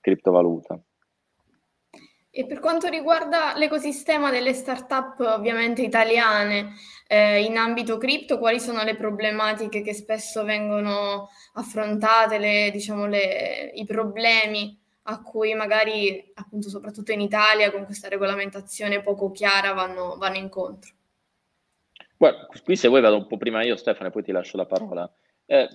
criptovaluta. 0.00 0.80
E 2.30 2.44
per 2.44 2.60
quanto 2.60 2.88
riguarda 2.88 3.56
l'ecosistema 3.56 4.30
delle 4.30 4.52
start-up 4.52 5.20
ovviamente 5.20 5.80
italiane, 5.80 6.74
eh, 7.06 7.42
in 7.42 7.56
ambito 7.56 7.96
cripto, 7.96 8.38
quali 8.38 8.60
sono 8.60 8.82
le 8.82 8.94
problematiche 8.94 9.80
che 9.80 9.94
spesso 9.94 10.44
vengono 10.44 11.30
affrontate, 11.54 12.36
le, 12.36 12.70
diciamo, 12.70 13.06
le, 13.06 13.70
i 13.74 13.86
problemi 13.86 14.78
a 15.04 15.22
cui 15.22 15.54
magari, 15.54 16.30
appunto, 16.34 16.68
soprattutto 16.68 17.10
in 17.12 17.22
Italia, 17.22 17.70
con 17.70 17.86
questa 17.86 18.08
regolamentazione 18.08 19.00
poco 19.00 19.30
chiara, 19.30 19.72
vanno, 19.72 20.16
vanno 20.18 20.36
incontro? 20.36 20.95
Guarda, 22.16 22.46
qui 22.64 22.76
se 22.76 22.88
vuoi 22.88 23.00
vado 23.00 23.16
un 23.16 23.26
po' 23.26 23.36
prima 23.36 23.62
io 23.62 23.76
Stefano 23.76 24.08
e 24.08 24.12
poi 24.12 24.22
ti 24.22 24.32
lascio 24.32 24.56
la 24.56 24.66
parola. 24.66 25.10
Eh, 25.44 25.68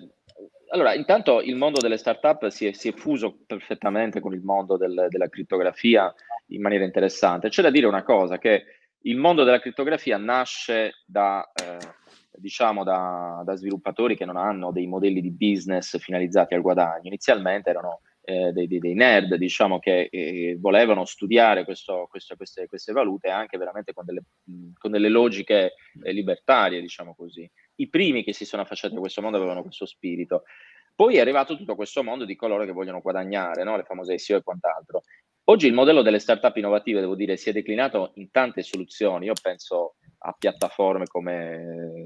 allora, 0.69 0.93
intanto 0.93 1.41
il 1.41 1.55
mondo 1.55 1.79
delle 1.79 1.97
start-up 1.97 2.47
si 2.47 2.67
è, 2.67 2.71
si 2.71 2.89
è 2.89 2.93
fuso 2.93 3.39
perfettamente 3.45 4.19
con 4.19 4.33
il 4.33 4.41
mondo 4.41 4.77
del, 4.77 5.07
della 5.09 5.27
crittografia 5.27 6.13
in 6.47 6.61
maniera 6.61 6.85
interessante. 6.85 7.49
C'è 7.49 7.61
da 7.61 7.69
dire 7.69 7.87
una 7.87 8.03
cosa, 8.03 8.37
che 8.37 8.65
il 9.03 9.17
mondo 9.17 9.43
della 9.43 9.59
crittografia 9.59 10.17
nasce 10.17 11.03
da, 11.05 11.49
eh, 11.53 11.77
diciamo 12.31 12.83
da, 12.83 13.41
da, 13.43 13.55
sviluppatori 13.55 14.15
che 14.15 14.25
non 14.25 14.37
hanno 14.37 14.71
dei 14.71 14.87
modelli 14.87 15.21
di 15.21 15.31
business 15.31 15.97
finalizzati 15.99 16.53
al 16.53 16.61
guadagno. 16.61 17.01
Inizialmente 17.03 17.69
erano 17.69 18.01
eh, 18.23 18.51
dei, 18.51 18.67
dei, 18.67 18.93
nerd, 18.93 19.35
diciamo, 19.35 19.79
che 19.79 20.07
eh, 20.11 20.57
volevano 20.59 21.05
studiare 21.05 21.63
questo, 21.63 22.07
questo, 22.09 22.35
queste, 22.35 22.67
queste, 22.67 22.91
valute 22.91 23.29
anche 23.29 23.57
veramente 23.57 23.93
con 23.93 24.05
delle, 24.05 24.23
con 24.77 24.91
delle 24.91 25.09
logiche 25.09 25.73
eh, 26.03 26.11
libertarie, 26.11 26.81
diciamo 26.81 27.15
così. 27.15 27.49
I 27.75 27.89
primi 27.89 28.23
che 28.23 28.33
si 28.33 28.45
sono 28.45 28.61
affacciati 28.61 28.95
a 28.95 28.99
questo 28.99 29.21
mondo 29.21 29.37
avevano 29.37 29.63
questo 29.63 29.85
spirito. 29.85 30.43
Poi 30.95 31.15
è 31.15 31.19
arrivato 31.19 31.57
tutto 31.57 31.75
questo 31.75 32.03
mondo 32.03 32.25
di 32.25 32.35
coloro 32.35 32.65
che 32.65 32.71
vogliono 32.71 33.01
guadagnare, 33.01 33.63
no? 33.63 33.75
le 33.75 33.83
famose 33.83 34.17
SEO 34.17 34.37
e 34.37 34.43
quant'altro. 34.43 35.01
Oggi 35.45 35.65
il 35.65 35.73
modello 35.73 36.03
delle 36.03 36.19
startup 36.19 36.55
innovative, 36.55 36.99
devo 36.99 37.15
dire, 37.15 37.35
si 37.37 37.49
è 37.49 37.53
declinato 37.53 38.11
in 38.15 38.29
tante 38.29 38.61
soluzioni. 38.61 39.25
Io 39.25 39.33
penso 39.41 39.95
a 40.19 40.35
piattaforme 40.37 41.07
come, 41.07 42.05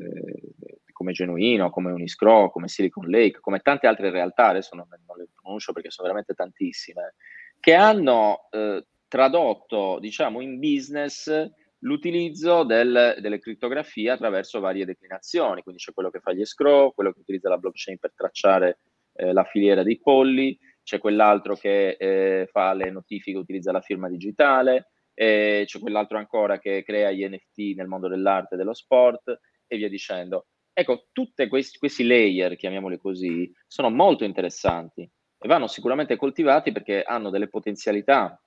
come 0.94 1.12
Genuino, 1.12 1.70
come 1.70 1.92
Uniscro, 1.92 2.50
come 2.50 2.70
Silicon 2.70 3.10
Lake, 3.10 3.42
come 3.42 3.60
tante 3.60 3.88
altre 3.88 4.10
realtà, 4.10 4.48
adesso 4.48 4.76
non, 4.76 4.88
pronuncio 5.56 5.74
perché 5.74 5.90
sono 5.90 6.08
veramente 6.08 6.34
tantissime, 6.34 7.16
che 7.60 7.74
hanno 7.74 8.48
eh, 8.52 8.86
tradotto, 9.08 10.00
diciamo, 10.00 10.42
in 10.42 10.60
business 10.60 11.50
l'utilizzo 11.80 12.64
del, 12.64 13.18
delle 13.20 13.40
criptografie 13.40 14.10
attraverso 14.10 14.60
varie 14.60 14.86
declinazioni. 14.86 15.62
Quindi 15.62 15.82
c'è 15.82 15.94
quello 15.94 16.10
che 16.10 16.20
fa 16.20 16.34
gli 16.34 16.42
escrow, 16.42 16.94
quello 16.94 17.12
che 17.12 17.20
utilizza 17.20 17.50
la 17.50 17.58
blockchain 17.58 17.98
per 18.00 18.14
tracciare 18.16 18.80
eh, 19.14 19.34
la 19.34 19.44
filiera 19.44 19.84
dei 19.84 20.00
polli, 20.00 20.58
c'è 20.84 21.00
quell'altro 21.00 21.56
che 21.56 21.96
eh, 22.00 22.48
fa 22.52 22.74
le 22.74 22.92
notifiche, 22.92 23.38
utilizza 23.38 23.72
la 23.72 23.82
firma 23.82 24.10
digitale, 24.10 24.92
eh, 25.14 25.64
c'è 25.66 25.80
quell'altro 25.80 26.18
ancora 26.18 26.60
che 26.60 26.84
crea 26.84 27.12
gli 27.12 27.26
NFT 27.26 27.76
nel 27.76 27.88
mondo 27.88 28.08
dell'arte 28.08 28.56
e 28.56 28.58
dello 28.58 28.74
sport 28.74 29.40
e 29.66 29.78
via 29.78 29.90
dicendo. 29.90 30.48
Ecco, 30.74 31.08
tutti 31.14 31.48
questi, 31.48 31.78
questi 31.78 32.06
layer, 32.06 32.58
chiamiamoli 32.58 32.98
così, 32.98 33.50
sono 33.66 33.90
molto 33.90 34.26
interessanti 34.26 35.10
e 35.38 35.48
vanno 35.48 35.68
sicuramente 35.68 36.16
coltivati 36.16 36.72
perché 36.72 37.04
hanno 37.04 37.30
delle 37.30 37.48
potenzialità, 37.48 38.42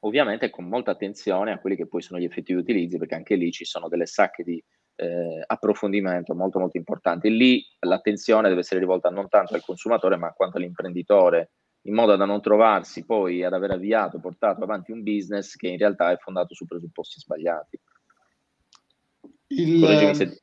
ovviamente 0.00 0.50
con 0.50 0.66
molta 0.66 0.92
attenzione 0.92 1.52
a 1.52 1.58
quelli 1.58 1.76
che 1.76 1.86
poi 1.86 2.02
sono 2.02 2.18
gli 2.20 2.24
effettivi 2.24 2.58
utilizzi, 2.58 2.98
perché 2.98 3.14
anche 3.14 3.34
lì 3.34 3.50
ci 3.50 3.64
sono 3.64 3.88
delle 3.88 4.06
sacche 4.06 4.42
di 4.42 4.62
eh, 4.96 5.42
approfondimento 5.46 6.34
molto 6.34 6.58
molto 6.58 6.76
importanti. 6.76 7.30
Lì 7.30 7.64
l'attenzione 7.80 8.48
deve 8.48 8.60
essere 8.60 8.80
rivolta 8.80 9.10
non 9.10 9.28
tanto 9.28 9.54
al 9.54 9.64
consumatore, 9.64 10.16
ma 10.16 10.32
quanto 10.32 10.58
all'imprenditore 10.58 11.50
in 11.86 11.94
modo 11.94 12.16
da 12.16 12.24
non 12.24 12.40
trovarsi 12.40 13.04
poi 13.04 13.44
ad 13.44 13.52
aver 13.52 13.70
avviato, 13.72 14.18
portato 14.18 14.62
avanti 14.62 14.90
un 14.90 15.02
business 15.02 15.54
che 15.54 15.68
in 15.68 15.78
realtà 15.78 16.10
è 16.10 16.16
fondato 16.16 16.52
su 16.54 16.66
presupposti 16.66 17.20
sbagliati. 17.20 17.80
Il, 19.48 19.80
correggimi, 19.80 20.14
se, 20.14 20.40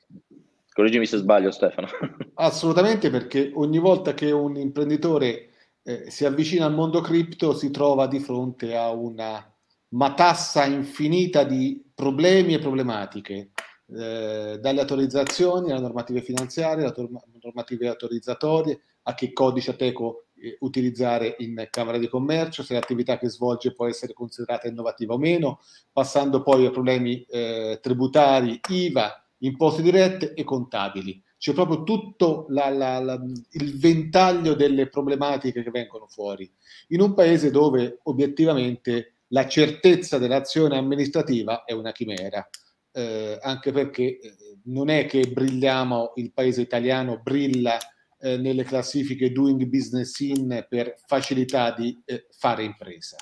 correggimi, 0.72 1.06
se, 1.06 1.18
sbaglio 1.18 1.52
Stefano. 1.52 1.88
Assolutamente 2.36 3.10
perché 3.10 3.52
ogni 3.56 3.80
volta 3.80 4.14
che 4.14 4.32
un 4.32 4.56
imprenditore 4.56 5.50
eh, 5.84 6.10
si 6.10 6.26
avvicina 6.26 6.66
al 6.66 6.74
mondo 6.74 7.02
cripto 7.02 7.54
si 7.54 7.70
trova 7.70 8.08
di 8.08 8.20
fronte 8.20 8.76
a 8.76 8.92
una 8.92 9.46
matassa 9.90 10.66
infinita 10.66 11.44
di 11.44 11.84
problemi 11.94 12.54
e 12.54 12.60
problematiche, 12.60 13.52
eh, 13.96 14.58
dalle 14.60 14.80
autorizzazioni 14.80 15.72
alle 15.72 15.82
normative 15.82 16.22
finanziarie, 16.22 16.86
alle 16.86 17.10
normative 17.42 17.90
autorizzatorie, 17.90 18.80
a 19.04 19.14
che 19.14 19.34
codice 19.34 19.72
ateco 19.72 20.28
eh, 20.36 20.58
utilizzare 20.62 21.36
in 21.40 21.68
Camera 21.70 21.98
di 21.98 22.08
Commercio, 22.08 22.64
se 22.64 22.74
l'attività 22.74 23.18
che 23.18 23.30
svolge 23.30 23.74
può 23.74 23.86
essere 23.86 24.14
considerata 24.14 24.68
innovativa 24.68 25.14
o 25.14 25.18
meno, 25.18 25.60
passando 25.92 26.42
poi 26.42 26.66
a 26.66 26.72
problemi 26.72 27.22
eh, 27.30 27.80
tributari, 27.82 28.60
IVA, 28.70 29.24
imposte 29.40 29.82
dirette 29.82 30.34
e 30.34 30.44
contabili. 30.44 31.22
C'è 31.44 31.52
proprio 31.52 31.84
tutto 31.84 32.46
la, 32.52 32.70
la, 32.70 33.00
la, 33.00 33.22
il 33.52 33.78
ventaglio 33.78 34.54
delle 34.54 34.88
problematiche 34.88 35.62
che 35.62 35.72
vengono 35.72 36.08
fuori. 36.08 36.50
In 36.88 37.02
un 37.02 37.14
paese 37.14 37.52
dove 37.52 38.00
obiettivamente 38.04 39.16
la 39.28 39.46
certezza 39.46 40.18
dell'azione 40.18 40.78
amministrativa 40.78 41.66
è 41.66 41.74
una 41.74 41.92
chimera, 41.92 42.48
eh, 42.94 43.38
anche 43.42 43.74
perché 43.74 44.04
eh, 44.04 44.36
non 44.68 44.88
è 44.88 45.06
che 45.06 45.34
brilliamo, 45.34 46.14
il 46.16 46.32
paese 46.32 46.62
italiano 46.62 47.20
brilla 47.22 47.78
eh, 48.20 48.38
nelle 48.38 48.64
classifiche 48.64 49.34
Doing 49.34 49.66
Business 49.66 50.18
In 50.22 50.66
per 50.70 50.96
facilità 51.06 51.74
di 51.74 52.02
eh, 52.06 52.26
fare 52.32 52.64
impresa. 52.64 53.18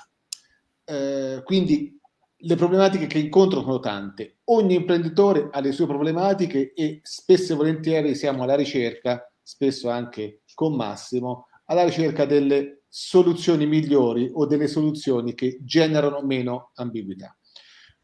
Eh, 0.84 1.40
quindi 1.42 1.98
le 2.44 2.56
problematiche 2.56 3.06
che 3.06 3.18
incontro 3.18 3.60
sono 3.60 3.78
tante. 3.78 4.38
Ogni 4.44 4.74
imprenditore 4.74 5.48
ha 5.50 5.60
le 5.60 5.72
sue 5.72 5.86
problematiche 5.86 6.72
e 6.72 7.00
spesso 7.02 7.52
e 7.52 7.56
volentieri 7.56 8.14
siamo 8.14 8.42
alla 8.42 8.56
ricerca, 8.56 9.32
spesso 9.40 9.88
anche 9.88 10.42
con 10.54 10.74
Massimo, 10.74 11.46
alla 11.66 11.84
ricerca 11.84 12.24
delle 12.24 12.82
soluzioni 12.88 13.66
migliori 13.66 14.30
o 14.32 14.46
delle 14.46 14.66
soluzioni 14.66 15.34
che 15.34 15.58
generano 15.62 16.20
meno 16.22 16.72
ambiguità. 16.74 17.36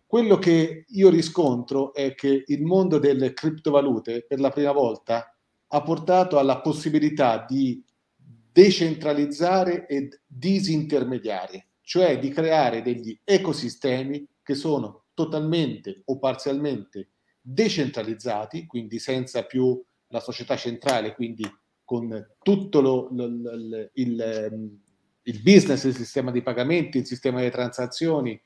Quello 0.07 0.38
che 0.38 0.85
io 0.87 1.11
riscontro 1.11 1.92
è 1.92 2.14
che 2.14 2.45
il 2.47 2.62
mondo 2.62 2.99
delle 2.99 3.35
criptovalute 3.35 4.25
per 4.26 4.40
la 4.40 4.50
prima 4.50 4.73
volta 4.73 5.37
ha 5.66 5.83
portato 5.83 6.38
alla 6.38 6.61
possibilità 6.61 7.45
di 7.47 7.85
decentralizzare 8.50 9.87
e 9.87 10.21
disintermediare, 10.26 11.68
cioè 11.88 12.18
di 12.18 12.28
creare 12.28 12.83
degli 12.83 13.18
ecosistemi 13.25 14.28
che 14.42 14.54
sono 14.54 15.04
totalmente 15.14 16.02
o 16.04 16.18
parzialmente 16.18 17.12
decentralizzati, 17.40 18.66
quindi 18.66 18.99
senza 18.99 19.47
più 19.47 19.83
la 20.09 20.21
società 20.21 20.54
centrale, 20.54 21.14
quindi 21.14 21.50
con 21.87 22.35
tutto 22.42 22.83
lo, 22.83 23.09
lo, 23.11 23.26
lo, 23.26 23.88
il, 23.95 24.71
il 25.23 25.42
business, 25.42 25.85
il 25.85 25.97
sistema 25.97 26.30
di 26.30 26.42
pagamenti, 26.42 26.99
il 26.99 27.07
sistema 27.07 27.40
di 27.40 27.49
transazioni 27.50 28.38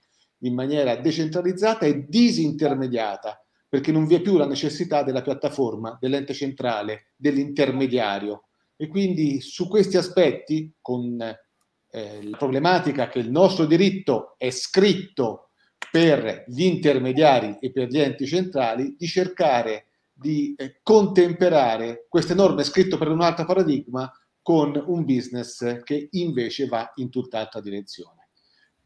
in 0.42 0.54
maniera 0.54 0.94
decentralizzata 0.94 1.84
e 1.84 2.06
disintermediata, 2.06 3.44
perché 3.68 3.90
non 3.90 4.06
vi 4.06 4.14
è 4.14 4.20
più 4.20 4.36
la 4.36 4.46
necessità 4.46 5.02
della 5.02 5.22
piattaforma, 5.22 5.98
dell'ente 6.00 6.32
centrale, 6.32 7.06
dell'intermediario. 7.16 8.44
E 8.76 8.86
quindi 8.86 9.40
su 9.40 9.66
questi 9.66 9.96
aspetti, 9.96 10.72
con 10.80 11.18
eh, 11.94 12.26
la 12.26 12.38
problematica 12.38 13.08
che 13.08 13.18
il 13.18 13.30
nostro 13.30 13.66
diritto 13.66 14.34
è 14.38 14.50
scritto 14.50 15.50
per 15.90 16.44
gli 16.48 16.64
intermediari 16.64 17.58
e 17.60 17.70
per 17.70 17.88
gli 17.88 17.98
enti 17.98 18.26
centrali, 18.26 18.96
di 18.96 19.06
cercare 19.06 19.88
di 20.10 20.54
eh, 20.56 20.80
contemperare 20.82 22.06
queste 22.08 22.34
norme 22.34 22.64
scritte 22.64 22.96
per 22.96 23.08
un 23.08 23.20
altro 23.20 23.44
paradigma 23.44 24.10
con 24.40 24.82
un 24.86 25.04
business 25.04 25.82
che 25.82 26.08
invece 26.12 26.66
va 26.66 26.90
in 26.96 27.10
tutt'altra 27.10 27.60
direzione. 27.60 28.28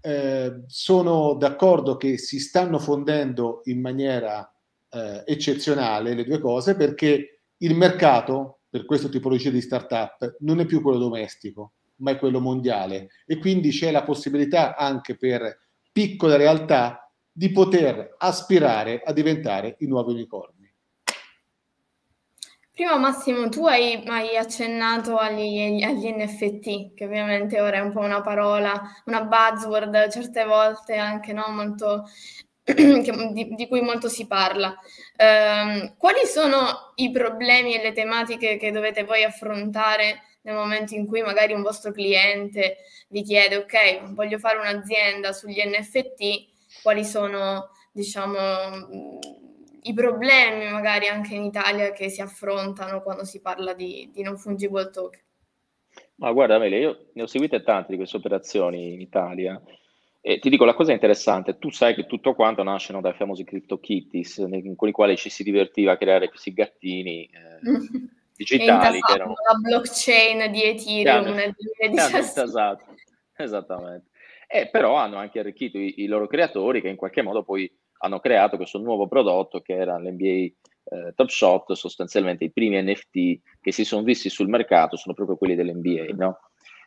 Eh, 0.01 0.65
sono 0.67 1.35
d'accordo 1.35 1.97
che 1.97 2.19
si 2.19 2.41
stanno 2.41 2.79
fondendo 2.79 3.61
in 3.65 3.81
maniera 3.81 4.53
eh, 4.91 5.23
eccezionale 5.27 6.15
le 6.15 6.25
due 6.25 6.41
cose 6.41 6.75
perché 6.75 7.43
il 7.59 7.75
mercato 7.77 8.63
per 8.69 8.85
questa 8.85 9.09
tipologia 9.09 9.51
di 9.51 9.61
startup 9.61 10.37
non 10.41 10.61
è 10.61 10.67
più 10.67 10.83
quello 10.83 10.99
domestico, 10.99 11.76
ma 11.97 12.13
è 12.13 12.19
quello 12.19 12.41
mondiale 12.41 13.09
e 13.27 13.39
quindi 13.39 13.71
c'è 13.71 13.91
la 13.91 14.03
possibilità 14.03 14.77
anche 14.77 15.17
per 15.17 15.59
piccole 15.93 16.37
realtà 16.37 17.11
di 17.33 17.51
poter 17.51 18.15
aspirare 18.19 19.03
a 19.05 19.13
diventare 19.13 19.77
i 19.81 19.87
nuovi 19.87 20.13
unicorni. 20.13 20.57
Prima 22.77 22.99
Massimo, 22.99 23.49
tu 23.49 23.67
hai, 23.67 24.03
hai 24.07 24.37
accennato 24.37 25.17
agli, 25.17 25.83
agli, 25.83 26.13
NFT, 26.15 26.93
che 26.93 27.07
ovviamente 27.07 27.59
ora 27.59 27.79
è 27.79 27.81
un 27.81 27.91
po' 27.91 28.01
una 28.01 28.21
parola, 28.21 28.79
una 29.07 29.25
buzzword, 29.25 30.11
certe 30.11 30.45
volte 30.45 30.97
anche 30.97 31.33
no, 31.33 31.47
molto, 31.49 32.05
di, 32.65 33.55
di, 33.55 33.69
cui 33.69 33.81
molto 33.81 34.11
si 34.11 34.27
parla. 34.27 34.77
Um, 35.17 35.97
quali 35.97 36.27
sono 36.27 36.93
i 36.97 37.11
problemi 37.11 37.75
e 37.75 37.83
le 37.83 37.93
tematiche 37.93 38.59
che 38.59 38.71
dovete 38.71 39.05
voi 39.05 39.25
affrontare 39.25 40.36
nel 40.47 40.55
momento 40.55 40.95
in 40.95 41.07
cui 41.07 41.23
magari 41.23 41.53
un 41.53 41.63
vostro 41.63 41.91
cliente 41.91 42.79
vi 43.09 43.23
chiede, 43.23 43.57
ok, 43.57 44.13
voglio 44.13 44.39
fare 44.39 44.59
un'azienda 44.59 45.33
sugli 45.33 45.61
NFT, 45.61 46.83
quali 46.83 47.05
sono, 47.05 47.71
diciamo, 47.91 48.39
i 49.83 49.93
problemi 49.93 50.71
magari 50.71 51.09
anche 51.09 51.35
in 51.35 51.43
Italia 51.43 51.91
che 51.91 52.09
si 52.09 52.21
affrontano 52.21 53.03
quando 53.03 53.25
si 53.25 53.41
parla 53.41 53.75
di, 53.75 54.09
di 54.13 54.23
non 54.23 54.39
fungible 54.39 54.91
token? 54.91 55.21
Ma 56.17 56.31
guarda, 56.31 56.55
Amelia, 56.55 56.79
io 56.79 57.07
ne 57.15 57.23
ho 57.23 57.27
seguite 57.27 57.65
tante 57.65 57.91
di 57.91 57.97
queste 57.97 58.17
operazioni 58.17 58.93
in 58.93 59.01
Italia 59.01 59.61
e 60.21 60.39
ti 60.39 60.49
dico 60.49 60.65
la 60.65 60.75
cosa 60.75 60.93
interessante, 60.93 61.59
tu 61.59 61.71
sai 61.71 61.95
che 61.95 62.07
tutto 62.07 62.35
quanto 62.35 62.63
nasce 62.63 62.93
no, 62.93 63.01
dai 63.01 63.15
famosi 63.15 63.43
CryptoKitties 63.43 64.47
con 64.77 64.89
i 64.89 64.93
quali 64.93 65.17
ci 65.17 65.29
si 65.29 65.43
divertiva 65.43 65.93
a 65.93 65.97
creare 65.97 66.29
questi 66.29 66.53
gattini 66.53 67.25
eh, 67.25 67.61
digitali. 68.37 69.01
che 69.01 69.13
erano 69.13 69.35
la 69.49 69.55
blockchain 69.55 70.51
di 70.53 70.63
Ethereum 70.63 71.35
nel 71.35 71.55
2017. 71.57 72.43
Esatto, 72.43 72.95
esattamente. 73.37 74.11
E 74.49 74.69
però 74.69 74.95
hanno 74.97 75.17
anche 75.17 75.41
arricchito 75.41 75.79
i, 75.79 76.03
i 76.03 76.07
loro 76.07 76.27
creatori 76.27 76.81
che 76.81 76.89
in 76.89 76.97
qualche 76.97 77.23
modo 77.23 77.43
poi 77.43 77.71
hanno 77.99 78.21
creato 78.21 78.57
questo 78.57 78.79
nuovo 78.79 79.09
prodotto 79.09 79.61
che 79.61 79.75
era 79.75 79.99
l'NBA 79.99 80.53
eh, 80.89 81.13
Top 81.15 81.29
Shot, 81.29 81.73
sostanzialmente 81.73 82.45
i 82.45 82.53
primi 82.53 82.81
NFT 82.81 83.41
che 83.61 83.73
si 83.73 83.85
sono 83.85 84.03
visti 84.03 84.29
sul 84.29 84.49
mercato 84.49 84.97
sono 84.97 85.15
proprio 85.15 85.37
quelli 85.37 85.55
dell'NBA. 85.55 86.15
No? 86.15 86.39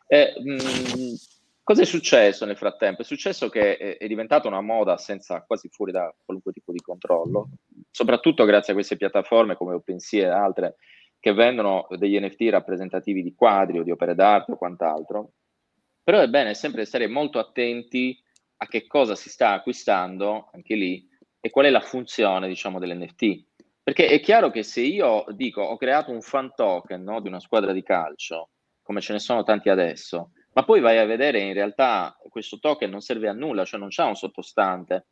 Eh, 0.06 0.32
mh, 0.42 1.14
cosa 1.62 1.82
è 1.82 1.84
successo 1.84 2.44
nel 2.46 2.56
frattempo? 2.56 3.02
È 3.02 3.04
successo 3.04 3.48
che 3.48 3.76
è, 3.76 3.96
è 3.98 4.06
diventata 4.06 4.48
una 4.48 4.60
moda 4.60 4.96
senza 4.96 5.42
quasi 5.46 5.68
fuori 5.68 5.92
da 5.92 6.12
qualunque 6.24 6.52
tipo 6.52 6.72
di 6.72 6.80
controllo, 6.80 7.50
soprattutto 7.90 8.44
grazie 8.44 8.72
a 8.72 8.76
queste 8.76 8.96
piattaforme 8.96 9.56
come 9.56 9.74
OpenSea 9.74 10.28
e 10.28 10.30
altre 10.30 10.76
che 11.20 11.34
vendono 11.34 11.86
degli 11.90 12.18
NFT 12.18 12.48
rappresentativi 12.48 13.22
di 13.22 13.34
quadri 13.34 13.78
o 13.78 13.82
di 13.82 13.90
opere 13.90 14.14
d'arte 14.14 14.52
o 14.52 14.56
quant'altro. 14.56 15.32
Però 16.02 16.18
è 16.18 16.28
bene 16.28 16.54
sempre 16.54 16.86
stare 16.86 17.06
molto 17.06 17.38
attenti 17.38 18.18
a 18.56 18.66
che 18.66 18.86
cosa 18.86 19.14
si 19.14 19.28
sta 19.28 19.52
acquistando 19.52 20.48
anche 20.52 20.74
lì 20.74 21.06
e 21.38 21.50
qual 21.50 21.66
è 21.66 21.70
la 21.70 21.80
funzione, 21.80 22.48
diciamo, 22.48 22.78
dell'NFT. 22.78 23.44
Perché 23.82 24.08
è 24.08 24.20
chiaro 24.20 24.50
che 24.50 24.62
se 24.62 24.80
io 24.80 25.24
dico 25.30 25.62
ho 25.62 25.76
creato 25.76 26.10
un 26.10 26.22
fan 26.22 26.54
token 26.54 27.02
no, 27.02 27.20
di 27.20 27.28
una 27.28 27.40
squadra 27.40 27.72
di 27.72 27.82
calcio, 27.82 28.50
come 28.82 29.00
ce 29.00 29.12
ne 29.12 29.18
sono 29.18 29.42
tanti 29.42 29.68
adesso, 29.68 30.32
ma 30.52 30.64
poi 30.64 30.80
vai 30.80 30.98
a 30.98 31.04
vedere 31.04 31.40
in 31.40 31.52
realtà 31.52 32.16
questo 32.28 32.58
token 32.58 32.90
non 32.90 33.00
serve 33.00 33.28
a 33.28 33.32
nulla, 33.32 33.64
cioè 33.64 33.78
non 33.78 33.88
c'è 33.88 34.04
un 34.04 34.16
sottostante. 34.16 35.06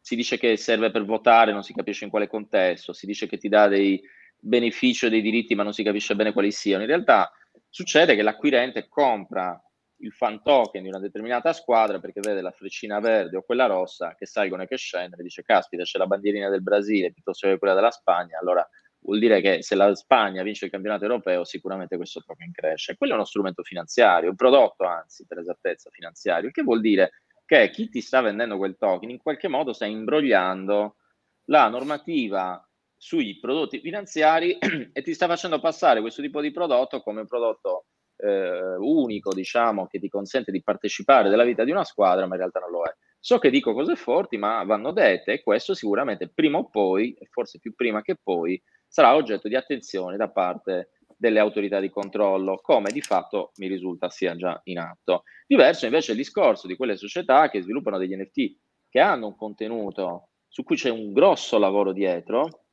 Si 0.00 0.16
dice 0.16 0.36
che 0.36 0.56
serve 0.56 0.90
per 0.90 1.04
votare, 1.04 1.52
non 1.52 1.62
si 1.62 1.72
capisce 1.72 2.04
in 2.04 2.10
quale 2.10 2.28
contesto, 2.28 2.92
si 2.92 3.06
dice 3.06 3.26
che 3.26 3.38
ti 3.38 3.48
dà 3.48 3.68
dei 3.68 4.00
benefici 4.38 5.06
o 5.06 5.08
dei 5.08 5.22
diritti, 5.22 5.54
ma 5.54 5.62
non 5.62 5.72
si 5.72 5.82
capisce 5.82 6.14
bene 6.14 6.32
quali 6.32 6.52
siano. 6.52 6.82
In 6.82 6.88
realtà 6.88 7.30
succede 7.68 8.14
che 8.14 8.22
l'acquirente 8.22 8.88
compra 8.88 9.60
il 10.00 10.12
fan 10.12 10.42
token 10.42 10.82
di 10.82 10.88
una 10.88 11.00
determinata 11.00 11.52
squadra 11.52 11.98
perché 11.98 12.20
vede 12.20 12.40
la 12.40 12.52
freccina 12.52 13.00
verde 13.00 13.36
o 13.36 13.42
quella 13.42 13.66
rossa 13.66 14.14
che 14.16 14.26
salgono 14.26 14.62
e 14.62 14.66
che 14.68 14.76
scendono 14.76 15.20
e 15.20 15.24
dice 15.24 15.42
caspita 15.42 15.82
c'è 15.82 15.98
la 15.98 16.06
bandierina 16.06 16.48
del 16.48 16.62
Brasile 16.62 17.12
piuttosto 17.12 17.48
che 17.48 17.58
quella 17.58 17.74
della 17.74 17.90
Spagna, 17.90 18.38
allora 18.38 18.66
vuol 19.00 19.18
dire 19.18 19.40
che 19.40 19.62
se 19.62 19.74
la 19.74 19.92
Spagna 19.94 20.42
vince 20.42 20.66
il 20.66 20.70
campionato 20.70 21.04
europeo 21.04 21.44
sicuramente 21.44 21.96
questo 21.96 22.22
token 22.24 22.52
cresce. 22.52 22.96
Quello 22.96 23.12
è 23.12 23.16
uno 23.16 23.24
strumento 23.24 23.62
finanziario, 23.62 24.30
un 24.30 24.36
prodotto 24.36 24.84
anzi 24.84 25.26
per 25.26 25.38
esattezza 25.38 25.90
finanziario, 25.90 26.50
che 26.50 26.62
vuol 26.62 26.80
dire 26.80 27.10
che 27.44 27.70
chi 27.70 27.88
ti 27.88 28.00
sta 28.00 28.20
vendendo 28.20 28.56
quel 28.56 28.76
token 28.76 29.10
in 29.10 29.18
qualche 29.18 29.48
modo 29.48 29.72
sta 29.72 29.86
imbrogliando 29.86 30.96
la 31.44 31.68
normativa 31.68 32.67
sui 32.98 33.38
prodotti 33.38 33.78
finanziari 33.78 34.58
e 34.92 35.02
ti 35.02 35.14
sta 35.14 35.26
facendo 35.26 35.60
passare 35.60 36.00
questo 36.00 36.20
tipo 36.20 36.40
di 36.40 36.50
prodotto 36.50 37.00
come 37.00 37.24
prodotto 37.24 37.86
eh, 38.16 38.74
unico, 38.76 39.32
diciamo, 39.32 39.86
che 39.86 40.00
ti 40.00 40.08
consente 40.08 40.50
di 40.50 40.62
partecipare 40.62 41.30
della 41.30 41.44
vita 41.44 41.64
di 41.64 41.70
una 41.70 41.84
squadra, 41.84 42.26
ma 42.26 42.34
in 42.34 42.40
realtà 42.40 42.58
non 42.58 42.70
lo 42.70 42.84
è. 42.84 42.92
So 43.20 43.38
che 43.38 43.50
dico 43.50 43.72
cose 43.72 43.96
forti, 43.96 44.36
ma 44.36 44.62
vanno 44.64 44.92
dette 44.92 45.34
e 45.34 45.42
questo 45.42 45.74
sicuramente 45.74 46.28
prima 46.28 46.58
o 46.58 46.68
poi, 46.68 47.16
forse 47.30 47.58
più 47.58 47.74
prima 47.74 48.02
che 48.02 48.16
poi, 48.20 48.60
sarà 48.86 49.14
oggetto 49.14 49.48
di 49.48 49.54
attenzione 49.54 50.16
da 50.16 50.30
parte 50.30 50.90
delle 51.16 51.38
autorità 51.40 51.80
di 51.80 51.90
controllo, 51.90 52.58
come 52.62 52.90
di 52.92 53.00
fatto 53.00 53.52
mi 53.56 53.66
risulta 53.66 54.08
sia 54.08 54.36
già 54.36 54.60
in 54.64 54.78
atto. 54.78 55.24
Diverso 55.46 55.84
invece 55.86 56.12
il 56.12 56.16
discorso 56.16 56.66
di 56.66 56.76
quelle 56.76 56.96
società 56.96 57.48
che 57.50 57.60
sviluppano 57.60 57.98
degli 57.98 58.16
NFT 58.16 58.56
che 58.88 59.00
hanno 59.00 59.26
un 59.26 59.36
contenuto 59.36 60.28
su 60.48 60.62
cui 60.62 60.76
c'è 60.76 60.90
un 60.90 61.12
grosso 61.12 61.58
lavoro 61.58 61.92
dietro, 61.92 62.67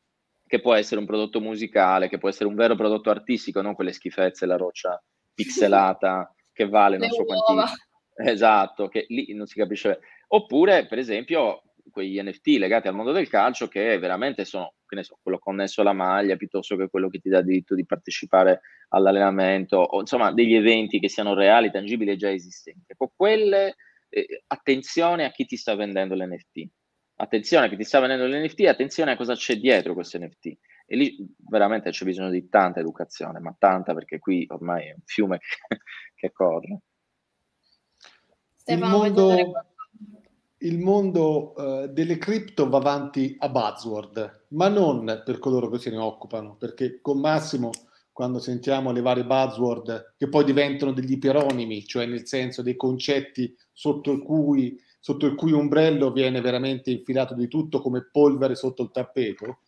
che 0.47 0.61
può 0.61 0.73
essere 0.73 0.99
un 0.99 1.05
prodotto 1.05 1.39
musicale, 1.39 2.09
che 2.09 2.17
può 2.17 2.29
essere 2.29 2.47
un 2.47 2.55
vero 2.55 2.75
prodotto 2.75 3.09
artistico, 3.09 3.61
non 3.61 3.75
quelle 3.75 3.93
schifezze, 3.93 4.45
la 4.45 4.57
roccia 4.57 5.01
pixelata 5.33 6.33
che 6.51 6.67
vale 6.67 6.97
non 6.97 7.09
so 7.09 7.23
quanti... 7.23 7.73
Esatto, 8.17 8.87
che 8.87 9.05
lì 9.09 9.33
non 9.33 9.45
si 9.45 9.55
capisce. 9.59 9.99
Oppure, 10.29 10.87
per 10.87 10.99
esempio, 10.99 11.63
quegli 11.91 12.21
NFT 12.21 12.57
legati 12.57 12.87
al 12.87 12.95
mondo 12.95 13.11
del 13.11 13.27
calcio 13.27 13.67
che 13.67 13.97
veramente 13.99 14.45
sono, 14.45 14.75
che 14.85 14.95
ne 14.95 15.03
so, 15.03 15.19
quello 15.21 15.37
connesso 15.37 15.81
alla 15.81 15.93
maglia 15.93 16.37
piuttosto 16.37 16.77
che 16.77 16.87
quello 16.89 17.09
che 17.09 17.19
ti 17.19 17.29
dà 17.29 17.41
diritto 17.41 17.75
di 17.75 17.85
partecipare 17.85 18.61
all'allenamento, 18.89 19.77
o 19.77 19.99
insomma 19.99 20.31
degli 20.31 20.55
eventi 20.55 20.99
che 20.99 21.09
siano 21.09 21.33
reali, 21.33 21.71
tangibili 21.71 22.11
e 22.11 22.15
già 22.15 22.31
esistenti. 22.31 22.85
Ecco, 22.87 23.11
quelle, 23.13 23.75
eh, 24.09 24.43
attenzione 24.47 25.25
a 25.25 25.31
chi 25.31 25.45
ti 25.45 25.57
sta 25.57 25.75
vendendo 25.75 26.15
l'NFT. 26.15 26.67
Attenzione 27.17 27.65
a 27.65 27.69
chi 27.69 27.77
ti 27.77 27.83
sta 27.83 27.99
vendendo 27.99 28.27
l'NFT, 28.27 28.61
attenzione 28.61 29.11
a 29.11 29.15
cosa 29.15 29.35
c'è 29.35 29.57
dietro 29.57 29.93
questo 29.93 30.19
NFT. 30.19 30.57
E 30.87 30.95
lì 30.95 31.17
veramente 31.37 31.89
c'è 31.89 32.05
bisogno 32.05 32.29
di 32.29 32.49
tanta 32.49 32.79
educazione, 32.79 33.39
ma 33.39 33.55
tanta 33.57 33.93
perché 33.93 34.19
qui 34.19 34.45
ormai 34.49 34.87
è 34.87 34.91
un 34.91 35.01
fiume 35.05 35.39
che, 35.39 35.77
che 36.15 36.31
corre. 36.31 36.81
il 38.65 38.79
mondo, 38.79 39.51
il 40.57 40.79
mondo 40.79 41.53
uh, 41.55 41.87
delle 41.87 42.17
cripto 42.17 42.69
va 42.69 42.77
avanti 42.77 43.35
a 43.39 43.49
buzzword, 43.49 44.47
ma 44.49 44.67
non 44.67 45.21
per 45.25 45.39
coloro 45.39 45.69
che 45.69 45.79
se 45.79 45.89
ne 45.89 45.97
occupano, 45.97 46.55
perché 46.55 46.99
con 47.01 47.19
Massimo 47.19 47.71
quando 48.15 48.39
sentiamo 48.39 48.93
le 48.93 49.01
varie 49.01 49.25
buzzword 49.25 50.13
che 50.17 50.29
poi 50.29 50.45
diventano 50.45 50.93
degli 50.93 51.11
iperonimi, 51.11 51.85
cioè 51.85 52.05
nel 52.05 52.25
senso 52.25 52.61
dei 52.61 52.77
concetti 52.77 53.53
sotto 53.73 54.21
cui, 54.21 54.79
sotto 55.05 55.27
il 55.27 55.35
cui 55.35 55.51
ombrello 55.51 56.11
viene 56.11 56.41
veramente 56.41 56.89
infilato 56.89 57.35
di 57.35 57.47
tutto 57.47 57.79
come 57.79 58.09
polvere 58.11 58.55
sotto 58.55 58.81
il 58.81 58.89
tappeto, 58.89 59.59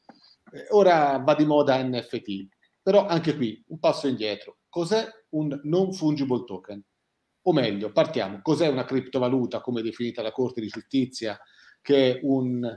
eh, 0.51 0.65
ora 0.69 1.19
va 1.19 1.35
di 1.35 1.45
moda 1.45 1.79
NFT, 1.79 2.47
però 2.81 3.05
anche 3.05 3.35
qui 3.35 3.63
un 3.67 3.77
passo 3.77 4.07
indietro. 4.07 4.57
Cos'è 4.67 5.05
un 5.33 5.59
non 5.65 5.93
fungible 5.93 6.43
token? 6.43 6.83
O 7.43 7.53
meglio, 7.53 7.91
partiamo, 7.91 8.39
cos'è 8.41 8.67
una 8.67 8.83
criptovaluta 8.83 9.61
come 9.61 9.83
definita 9.83 10.23
la 10.23 10.31
Corte 10.31 10.59
di 10.59 10.69
Giustizia, 10.69 11.39
che 11.83 12.13
è 12.15 12.19
un, 12.23 12.67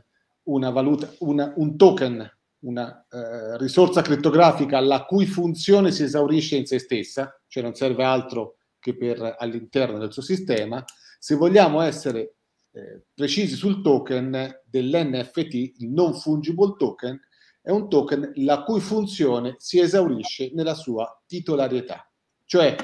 una 0.43 0.69
valuta, 0.69 1.11
una, 1.21 1.55
un 1.57 1.79
token, 1.79 2.31
una 2.59 3.07
eh, 3.11 3.57
risorsa 3.57 4.03
criptografica 4.03 4.81
la 4.81 5.07
cui 5.07 5.25
funzione 5.25 5.93
si 5.93 6.03
esaurisce 6.03 6.57
in 6.57 6.67
se 6.67 6.79
stessa, 6.79 7.41
cioè 7.49 7.63
non 7.63 7.73
serve 7.73 8.05
altro 8.05 8.57
che 8.79 8.95
per 8.95 9.37
all'interno 9.39 9.97
del 9.97 10.13
suo 10.13 10.21
sistema. 10.21 10.85
Se 11.19 11.35
vogliamo 11.37 11.81
essere 11.81 12.35
eh, 12.73 13.03
precisi 13.15 13.55
sul 13.55 13.83
token 13.83 14.61
dell'NFT, 14.65 15.55
il 15.79 15.89
non 15.89 16.15
fungible 16.15 16.75
token, 16.79 17.21
è 17.63 17.71
un 17.71 17.89
token 17.89 18.33
la 18.37 18.63
cui 18.63 18.81
funzione 18.81 19.57
si 19.59 19.81
esaurisce 19.81 20.51
nella 20.55 20.75
sua 20.75 21.21
titolarietà. 21.27 22.11
Cioè 22.45 22.77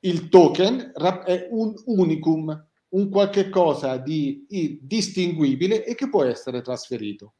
il 0.00 0.28
token 0.28 0.92
è 1.24 1.48
un 1.50 1.74
unicum, 1.86 2.66
un 2.88 3.08
qualche 3.08 3.48
cosa 3.48 3.96
di 3.96 4.46
distinguibile 4.80 5.84
e 5.84 5.94
che 5.94 6.08
può 6.08 6.24
essere 6.24 6.60
trasferito. 6.62 7.34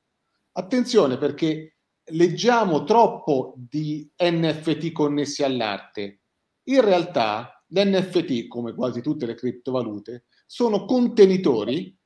Attenzione 0.52 1.18
perché 1.18 1.78
leggiamo 2.10 2.84
troppo 2.84 3.54
di 3.56 4.10
NFT 4.16 4.92
connessi 4.92 5.42
all'arte. 5.42 6.20
In 6.64 6.82
realtà 6.82 7.64
l'NFT, 7.68 8.46
come 8.46 8.74
quasi 8.74 9.00
tutte 9.00 9.26
le 9.26 9.34
criptovalute, 9.34 10.26
sono 10.52 10.84
contenitori 10.84 11.98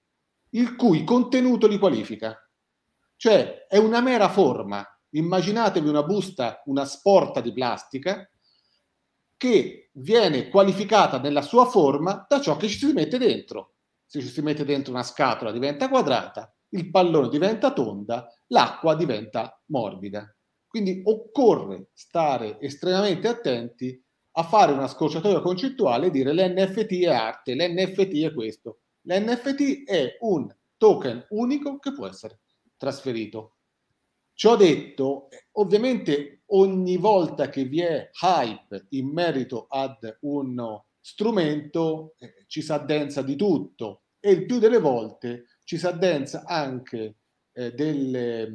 il 0.51 0.77
cui 0.77 1.03
contenuto 1.03 1.67
li 1.67 1.81
qualifica. 1.81 2.49
Cioè 3.17 3.67
è 3.67 3.77
una 3.77 4.01
mera 4.01 4.29
forma. 4.29 4.87
Immaginatevi 5.11 5.89
una 5.89 6.05
busta, 6.05 6.63
una 6.67 6.85
sporta 6.85 7.41
di 7.41 7.53
plastica 7.53 8.31
che 9.37 9.91
viene 9.95 10.49
qualificata 10.49 11.19
nella 11.19 11.43
sua 11.43 11.65
forma 11.65 12.25
da 12.29 12.41
ciò 12.41 12.57
che 12.57 12.69
ci 12.69 12.79
si 12.79 12.93
mette 12.93 13.19
dentro. 13.19 13.79
Se 14.05 14.21
ci 14.21 14.29
si 14.29 14.43
mette 14.43 14.65
dentro 14.65 14.93
una 14.93 15.03
scatola 15.03 15.51
diventa 15.51 15.89
quadrata, 15.89 16.55
il 16.69 16.89
pallone 16.89 17.29
diventa 17.29 17.73
tonda, 17.73 18.33
l'acqua 18.47 18.95
diventa 18.95 19.61
morbida. 19.71 20.33
Quindi 20.69 21.01
occorre 21.05 21.89
stare 21.95 22.61
estremamente 22.61 23.27
attenti 23.27 24.06
a 24.39 24.43
fare 24.43 24.73
una 24.73 24.87
scorciatoia 24.87 25.41
concettuale 25.41 26.07
e 26.07 26.11
dire 26.11 26.35
l'NFT 26.35 26.93
è 27.01 27.07
arte, 27.07 27.55
l'NFT 27.55 28.23
è 28.23 28.35
questo. 28.35 28.81
L'NFT 29.03 29.85
è 29.85 30.17
un 30.21 30.55
token 30.77 31.27
unico 31.31 31.79
che 31.79 31.93
può 31.93 32.07
essere 32.07 32.41
trasferito. 32.77 33.57
Ciò 34.35 34.57
detto, 34.57 35.29
ovviamente 35.53 36.43
ogni 36.49 36.99
volta 36.99 37.49
che 37.49 37.65
vi 37.65 37.81
è 37.81 38.11
hype 38.21 38.87
in 38.91 39.09
merito 39.09 39.67
ad 39.71 40.19
uno 40.21 40.89
strumento 41.01 42.15
eh, 42.19 42.45
ci 42.47 42.61
si 42.61 42.73
addensa 42.73 43.23
di 43.23 43.37
tutto 43.37 44.03
e 44.21 44.33
il 44.33 44.45
più 44.45 44.59
delle 44.59 44.79
volte 44.79 45.47
ci 45.65 45.79
si 45.79 45.87
addensa 45.87 46.45
anche 46.45 47.17
eh, 47.53 47.73
delle, 47.73 48.53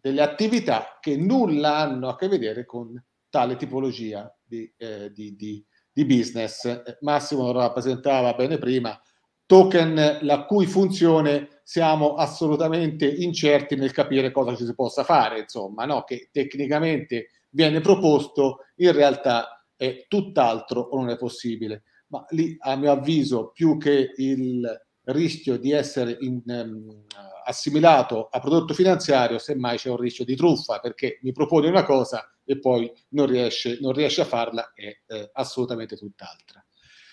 delle, 0.00 0.22
attività 0.22 0.98
che 1.00 1.16
nulla 1.16 1.76
hanno 1.76 2.08
a 2.08 2.16
che 2.16 2.28
vedere 2.28 2.64
con 2.64 2.94
tale 3.28 3.56
tipologia 3.56 4.32
di, 4.50 4.72
eh, 4.76 5.12
di, 5.12 5.36
di, 5.36 5.64
di 5.92 6.04
business. 6.04 6.98
Massimo 7.00 7.44
lo 7.44 7.52
rappresentava 7.52 8.34
bene 8.34 8.58
prima, 8.58 9.00
token 9.46 10.18
la 10.22 10.44
cui 10.44 10.66
funzione 10.66 11.60
siamo 11.62 12.14
assolutamente 12.14 13.06
incerti 13.06 13.76
nel 13.76 13.92
capire 13.92 14.32
cosa 14.32 14.56
ci 14.56 14.64
si 14.64 14.74
possa 14.74 15.04
fare, 15.04 15.40
insomma, 15.40 15.84
no? 15.84 16.02
che 16.02 16.30
tecnicamente 16.32 17.28
viene 17.50 17.80
proposto, 17.80 18.64
in 18.76 18.92
realtà 18.92 19.64
è 19.76 20.06
tutt'altro 20.08 20.80
o 20.80 20.98
non 20.98 21.10
è 21.10 21.16
possibile. 21.16 21.84
Ma 22.08 22.24
lì, 22.30 22.56
a 22.58 22.74
mio 22.74 22.90
avviso, 22.90 23.52
più 23.52 23.78
che 23.78 24.12
il 24.16 24.68
rischio 25.04 25.58
di 25.58 25.72
essere 25.72 26.16
in, 26.20 26.42
um, 26.46 27.04
assimilato 27.44 28.28
a 28.30 28.38
prodotto 28.38 28.74
finanziario, 28.74 29.38
semmai 29.38 29.76
c'è 29.76 29.90
un 29.90 29.96
rischio 29.96 30.24
di 30.24 30.36
truffa, 30.36 30.78
perché 30.78 31.18
mi 31.22 31.32
propone 31.32 31.68
una 31.68 31.84
cosa 31.84 32.30
e 32.44 32.58
poi 32.58 32.90
non 33.10 33.26
riesce, 33.26 33.78
non 33.80 33.92
riesce 33.92 34.20
a 34.20 34.26
farla, 34.26 34.72
è 34.74 34.96
eh, 35.06 35.30
assolutamente 35.32 35.96
tutt'altra. 35.96 36.64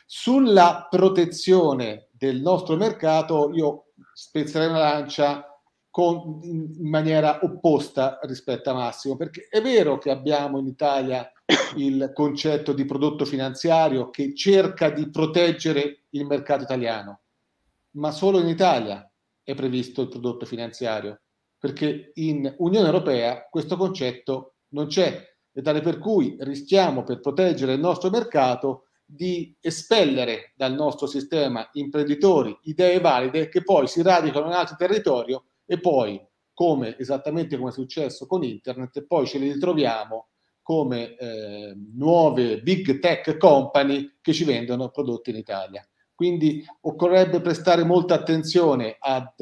Sulla 0.06 0.88
protezione 0.90 2.08
del 2.12 2.40
nostro 2.40 2.76
mercato 2.76 3.52
io 3.54 3.88
spezzerei 4.14 4.70
una 4.70 4.80
lancia 4.80 5.46
con, 5.90 6.40
in, 6.44 6.76
in 6.78 6.90
maniera 6.90 7.40
opposta 7.42 8.20
rispetto 8.24 8.70
a 8.70 8.74
Massimo, 8.74 9.16
perché 9.16 9.48
è 9.50 9.62
vero 9.62 9.98
che 9.98 10.12
abbiamo 10.12 10.60
in 10.60 10.68
Italia 10.68 11.32
il 11.76 12.12
concetto 12.14 12.74
di 12.74 12.86
prodotto 12.86 13.26
finanziario 13.26 14.10
che 14.10 14.36
cerca 14.36 14.90
di 14.90 15.10
proteggere 15.10 16.04
il 16.12 16.26
mercato 16.26 16.64
italiano, 16.64 17.22
ma 17.98 18.12
solo 18.12 18.40
in 18.40 18.48
Italia 18.48 19.10
è 19.44 19.54
previsto 19.56 20.02
il 20.02 20.10
prodotto 20.10 20.46
finanziario, 20.46 21.22
perché 21.58 22.12
in 22.16 22.54
Unione 22.60 22.86
Europea 22.86 23.48
questo 23.50 23.78
concetto 23.78 24.56
non 24.70 24.88
c'è, 24.88 25.36
e 25.52 25.62
tale 25.62 25.82
per 25.82 25.98
cui 25.98 26.36
rischiamo 26.40 27.04
per 27.04 27.20
proteggere 27.20 27.74
il 27.74 27.80
nostro 27.80 28.10
mercato 28.10 28.84
di 29.04 29.56
espellere 29.60 30.54
dal 30.56 30.74
nostro 30.74 31.08
sistema 31.08 31.68
imprenditori 31.74 32.56
idee 32.64 33.00
valide 33.00 33.48
che 33.48 33.64
poi 33.64 33.88
si 33.88 34.02
radicano 34.02 34.48
in 34.48 34.54
altro 34.54 34.76
territorio 34.76 35.46
e 35.66 35.80
poi, 35.80 36.22
come 36.54 36.98
esattamente 37.00 37.58
come 37.58 37.70
è 37.70 37.74
successo 37.74 38.28
con 38.28 38.44
internet, 38.44 39.06
poi 39.06 39.26
ce 39.26 39.38
li 39.40 39.52
ritroviamo 39.52 40.28
come 40.62 41.16
eh, 41.16 41.74
nuove 41.94 42.62
big 42.62 43.00
tech 43.00 43.38
company 43.38 44.18
che 44.22 44.34
ci 44.34 44.44
vendono 44.44 44.90
prodotti 44.90 45.30
in 45.30 45.38
Italia. 45.38 45.88
Quindi 46.18 46.66
occorrerebbe 46.82 47.42
prestare 47.42 47.84
molta 47.84 48.16
attenzione 48.16 48.96
ad 48.98 49.36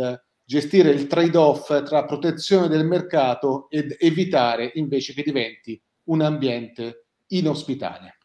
gestire 0.44 0.90
il 0.90 1.08
trade-off 1.08 1.84
tra 1.84 2.04
protezione 2.04 2.68
del 2.68 2.86
mercato 2.86 3.70
ed 3.70 3.96
evitare 3.98 4.72
invece 4.74 5.14
che 5.14 5.24
diventi 5.24 5.82
un 6.10 6.20
ambiente 6.20 7.06
inospitale. 7.28 8.18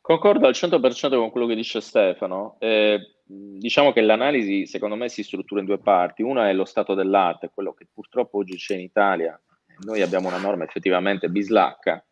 Concordo 0.00 0.46
al 0.46 0.54
100% 0.54 1.16
con 1.18 1.30
quello 1.30 1.46
che 1.46 1.54
dice 1.54 1.82
Stefano. 1.82 2.56
Eh, 2.60 2.98
diciamo 3.26 3.92
che 3.92 4.00
l'analisi, 4.00 4.64
secondo 4.64 4.96
me, 4.96 5.10
si 5.10 5.22
struttura 5.22 5.60
in 5.60 5.66
due 5.66 5.78
parti. 5.78 6.22
Una 6.22 6.48
è 6.48 6.54
lo 6.54 6.64
stato 6.64 6.94
dell'arte, 6.94 7.50
quello 7.52 7.74
che 7.74 7.86
purtroppo 7.92 8.38
oggi 8.38 8.56
c'è 8.56 8.72
in 8.72 8.80
Italia. 8.80 9.38
Noi 9.80 10.00
abbiamo 10.00 10.28
una 10.28 10.38
norma 10.38 10.64
effettivamente 10.64 11.28
bislacca 11.28 12.02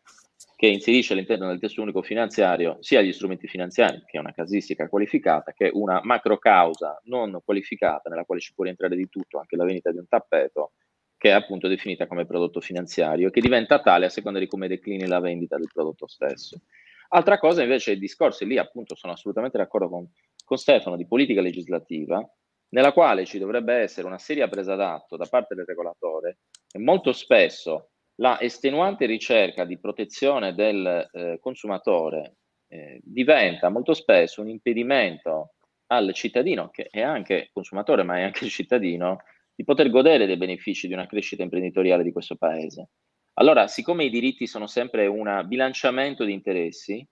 che 0.55 0.67
inserisce 0.67 1.13
all'interno 1.13 1.47
del 1.47 1.59
testo 1.59 1.81
unico 1.81 2.01
finanziario 2.01 2.77
sia 2.79 3.01
gli 3.01 3.11
strumenti 3.11 3.47
finanziari, 3.47 4.01
che 4.05 4.17
è 4.17 4.19
una 4.19 4.31
casistica 4.31 4.87
qualificata, 4.87 5.51
che 5.51 5.69
una 5.73 5.99
macro 6.03 6.37
causa 6.37 6.99
non 7.05 7.39
qualificata, 7.43 8.09
nella 8.09 8.23
quale 8.23 8.39
ci 8.39 8.53
può 8.53 8.63
rientrare 8.63 8.95
di 8.95 9.09
tutto, 9.09 9.37
anche 9.37 9.57
la 9.57 9.65
vendita 9.65 9.91
di 9.91 9.97
un 9.97 10.07
tappeto, 10.07 10.71
che 11.17 11.29
è 11.29 11.33
appunto 11.33 11.67
definita 11.67 12.07
come 12.07 12.25
prodotto 12.25 12.61
finanziario, 12.61 13.29
che 13.29 13.41
diventa 13.41 13.81
tale 13.81 14.05
a 14.05 14.09
seconda 14.09 14.39
di 14.39 14.47
come 14.47 14.67
declini 14.67 15.05
la 15.07 15.19
vendita 15.19 15.57
del 15.57 15.69
prodotto 15.73 16.07
stesso. 16.07 16.61
Altra 17.09 17.37
cosa 17.37 17.61
invece 17.61 17.91
è 17.91 17.93
il 17.95 17.99
discorso, 17.99 18.43
e 18.43 18.47
lì 18.47 18.57
appunto 18.57 18.95
sono 18.95 19.13
assolutamente 19.13 19.57
d'accordo 19.57 19.89
con, 19.89 20.09
con 20.43 20.57
Stefano, 20.57 20.95
di 20.95 21.05
politica 21.05 21.41
legislativa, 21.41 22.25
nella 22.69 22.93
quale 22.93 23.25
ci 23.25 23.39
dovrebbe 23.39 23.75
essere 23.75 24.07
una 24.07 24.17
seria 24.17 24.47
presa 24.47 24.75
d'atto 24.75 25.17
da 25.17 25.27
parte 25.29 25.53
del 25.53 25.65
regolatore 25.65 26.39
e 26.71 26.79
molto 26.79 27.11
spesso 27.11 27.91
la 28.15 28.39
estenuante 28.39 29.05
ricerca 29.05 29.65
di 29.65 29.77
protezione 29.77 30.53
del 30.53 31.09
eh, 31.11 31.37
consumatore 31.41 32.37
eh, 32.67 32.99
diventa 33.03 33.69
molto 33.69 33.93
spesso 33.93 34.41
un 34.41 34.49
impedimento 34.49 35.55
al 35.87 36.13
cittadino, 36.13 36.69
che 36.69 36.87
è 36.89 37.01
anche 37.01 37.49
consumatore 37.51 38.03
ma 38.03 38.17
è 38.17 38.23
anche 38.23 38.47
cittadino, 38.47 39.17
di 39.53 39.63
poter 39.63 39.89
godere 39.89 40.25
dei 40.25 40.37
benefici 40.37 40.87
di 40.87 40.93
una 40.93 41.07
crescita 41.07 41.43
imprenditoriale 41.43 42.03
di 42.03 42.11
questo 42.11 42.35
paese. 42.35 42.89
Allora, 43.33 43.67
siccome 43.67 44.05
i 44.05 44.09
diritti 44.09 44.47
sono 44.47 44.67
sempre 44.67 45.07
un 45.07 45.43
bilanciamento 45.45 46.23
di 46.23 46.33
interessi, 46.33 47.05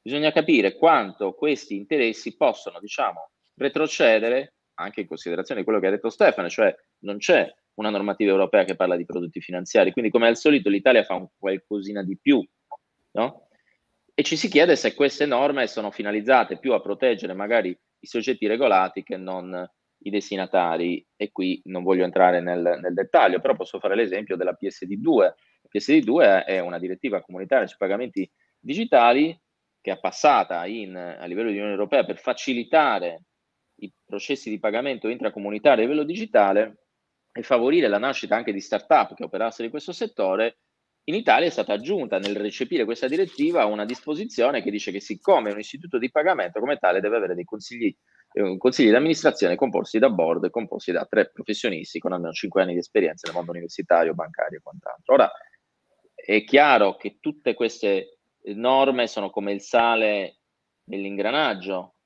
bisogna 0.00 0.32
capire 0.32 0.76
quanto 0.76 1.32
questi 1.32 1.76
interessi 1.76 2.36
possono, 2.36 2.80
diciamo, 2.80 3.30
retrocedere 3.56 4.54
anche 4.74 5.02
in 5.02 5.06
considerazione 5.06 5.60
di 5.60 5.66
quello 5.66 5.80
che 5.80 5.88
ha 5.88 5.90
detto 5.90 6.10
Stefano, 6.10 6.48
cioè 6.48 6.74
non 7.00 7.18
c'è 7.18 7.52
una 7.74 7.90
normativa 7.90 8.30
europea 8.30 8.64
che 8.64 8.76
parla 8.76 8.96
di 8.96 9.04
prodotti 9.04 9.40
finanziari, 9.40 9.92
quindi 9.92 10.10
come 10.10 10.26
al 10.26 10.36
solito 10.36 10.68
l'Italia 10.68 11.04
fa 11.04 11.14
un 11.14 11.28
qualcosina 11.38 12.02
di 12.02 12.18
più, 12.20 12.46
no? 13.12 13.48
E 14.14 14.22
ci 14.22 14.36
si 14.36 14.48
chiede 14.48 14.76
se 14.76 14.94
queste 14.94 15.24
norme 15.24 15.66
sono 15.66 15.90
finalizzate 15.90 16.58
più 16.58 16.74
a 16.74 16.80
proteggere 16.80 17.32
magari 17.32 17.70
i 17.70 18.06
soggetti 18.06 18.46
regolati 18.46 19.02
che 19.02 19.16
non 19.16 19.68
i 20.04 20.10
destinatari 20.10 21.06
e 21.16 21.30
qui 21.30 21.60
non 21.64 21.82
voglio 21.82 22.04
entrare 22.04 22.40
nel, 22.40 22.78
nel 22.80 22.92
dettaglio, 22.92 23.40
però 23.40 23.54
posso 23.54 23.78
fare 23.78 23.94
l'esempio 23.94 24.36
della 24.36 24.56
PSD2. 24.60 25.16
La 25.16 25.34
PSD2 25.72 26.44
è 26.44 26.58
una 26.58 26.78
direttiva 26.78 27.22
comunitaria 27.22 27.66
sui 27.66 27.78
pagamenti 27.78 28.28
digitali 28.58 29.38
che 29.80 29.92
è 29.92 29.98
passata 29.98 30.66
in, 30.66 30.96
a 30.96 31.24
livello 31.24 31.48
di 31.48 31.56
Unione 31.56 31.72
Europea 31.72 32.04
per 32.04 32.18
facilitare 32.18 33.24
i 33.76 33.92
processi 34.04 34.50
di 34.50 34.60
pagamento 34.60 35.08
intracomunitario 35.08 35.84
a 35.84 35.86
livello 35.86 36.04
digitale 36.04 36.81
e 37.32 37.42
favorire 37.42 37.88
la 37.88 37.98
nascita 37.98 38.36
anche 38.36 38.52
di 38.52 38.60
start-up 38.60 39.14
che 39.14 39.24
operassero 39.24 39.64
in 39.64 39.70
questo 39.70 39.92
settore, 39.92 40.58
in 41.04 41.14
Italia 41.14 41.48
è 41.48 41.50
stata 41.50 41.72
aggiunta 41.72 42.18
nel 42.18 42.36
recepire 42.36 42.84
questa 42.84 43.08
direttiva 43.08 43.64
una 43.64 43.84
disposizione 43.84 44.62
che 44.62 44.70
dice 44.70 44.92
che 44.92 45.00
siccome 45.00 45.50
un 45.50 45.58
istituto 45.58 45.98
di 45.98 46.10
pagamento 46.10 46.60
come 46.60 46.76
tale 46.76 47.00
deve 47.00 47.16
avere 47.16 47.34
dei 47.34 47.44
consigli 47.44 47.94
un 48.34 48.56
consiglio 48.56 48.90
di 48.90 48.96
amministrazione 48.96 49.56
composti 49.56 49.98
da 49.98 50.08
board 50.08 50.48
composti 50.48 50.90
da 50.90 51.04
tre 51.04 51.30
professionisti 51.30 51.98
con 51.98 52.12
almeno 52.12 52.32
cinque 52.32 52.62
anni 52.62 52.72
di 52.72 52.78
esperienza 52.78 53.26
nel 53.26 53.36
mondo 53.36 53.50
universitario, 53.50 54.14
bancario 54.14 54.58
e 54.58 54.62
quant'altro. 54.62 55.14
Ora 55.14 55.30
è 56.14 56.42
chiaro 56.44 56.96
che 56.96 57.18
tutte 57.20 57.52
queste 57.52 58.20
norme 58.54 59.06
sono 59.06 59.28
come 59.28 59.52
il 59.52 59.60
sale 59.60 60.38
nell'ingranaggio 60.84 61.96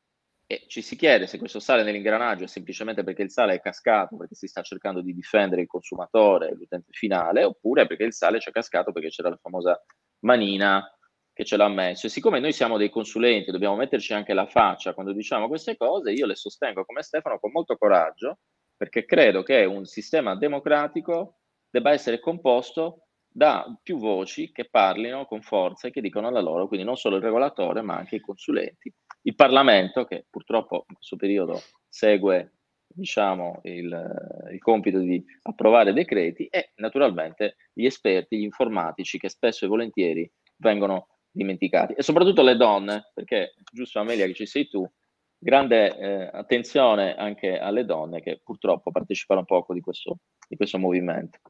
e 0.49 0.65
ci 0.69 0.81
si 0.81 0.95
chiede 0.95 1.27
se 1.27 1.39
questo 1.39 1.59
sale 1.59 1.83
nell'ingranaggio 1.83 2.45
è 2.45 2.47
semplicemente 2.47 3.03
perché 3.03 3.23
il 3.23 3.31
sale 3.31 3.55
è 3.55 3.61
cascato 3.61 4.17
perché 4.17 4.37
si 4.37 4.47
sta 4.47 4.63
cercando 4.63 5.01
di 5.01 5.13
difendere 5.13 5.63
il 5.63 5.67
consumatore, 5.67 6.55
l'utente 6.55 6.93
finale, 6.93 7.43
oppure 7.43 7.87
perché 7.87 8.05
il 8.05 8.13
sale 8.13 8.39
c'è 8.39 8.53
cascato 8.53 8.93
perché 8.93 9.09
c'era 9.09 9.31
la 9.31 9.39
famosa 9.43 9.83
manina 10.21 10.89
che 11.33 11.45
ce 11.45 11.57
l'ha 11.57 11.69
messo. 11.69 12.07
E 12.07 12.11
siccome 12.11 12.39
noi 12.39 12.53
siamo 12.53 12.79
dei 12.79 12.91
consulenti, 12.91 13.51
dobbiamo 13.51 13.75
metterci 13.75 14.15
anche 14.15 14.35
la 14.35 14.47
faccia 14.47 14.95
quando 14.95 15.13
diciamo 15.13 15.49
queste 15.49 15.77
cose, 15.77 16.13
io 16.13 16.27
le 16.27 16.37
sostengo 16.37 16.85
come 16.85 17.03
Stefano 17.03 17.41
con 17.41 17.51
molto 17.51 17.77
coraggio, 17.77 18.39
perché 18.77 19.05
credo 19.05 19.43
che 19.43 19.65
un 19.65 19.85
sistema 19.85 20.37
democratico 20.37 21.41
debba 21.69 21.93
essere 21.93 22.21
composto 22.21 23.09
da 23.27 23.67
più 23.83 23.99
voci 23.99 24.53
che 24.53 24.69
parlino 24.71 25.27
con 25.27 25.43
forza 25.43 25.89
e 25.89 25.91
che 25.91 26.01
dicano 26.01 26.31
la 26.31 26.41
loro, 26.41 26.69
quindi 26.69 26.87
non 26.87 26.97
solo 26.97 27.17
il 27.17 27.23
regolatore, 27.23 27.83
ma 27.83 27.97
anche 27.97 28.17
i 28.17 28.21
consulenti. 28.21 28.95
Il 29.27 29.35
Parlamento, 29.35 30.05
che 30.05 30.25
purtroppo 30.31 30.85
in 30.89 30.95
questo 30.95 31.17
periodo 31.17 31.61
segue 31.89 32.53
diciamo, 32.87 33.59
il, 33.65 34.47
il, 34.53 34.59
compito 34.61 35.01
di 35.01 35.23
approvare 35.43 35.93
decreti, 35.93 36.47
e 36.47 36.71
naturalmente 36.77 37.57
gli 37.73 37.87
esperti, 37.87 38.39
gli 38.39 38.45
informatici, 38.45 39.19
che 39.19 39.29
spesso 39.29 39.65
e 39.65 39.69
volentieri 39.69 40.31
vengono 40.59 41.09
dimenticati 41.29 41.95
e 41.95 42.03
soprattutto 42.03 42.43
le 42.43 42.57
donne, 42.57 43.11
perché 43.13 43.55
giusto 43.73 43.99
Amelia 43.99 44.27
che 44.27 44.35
ci 44.35 44.47
sei 44.47 44.69
tu, 44.69 44.89
grande 45.37 45.99
eh, 45.99 46.31
attenzione 46.33 47.17
anche 47.17 47.59
alle 47.59 47.85
donne 47.85 48.23
che 48.23 48.41
purtroppo 48.45 48.93
partecipano 48.93 49.45
poco 49.45 49.75
di 49.75 49.81
questo, 49.81 50.19
di 50.49 50.55
questo 50.55 50.79
movimento. 50.79 51.41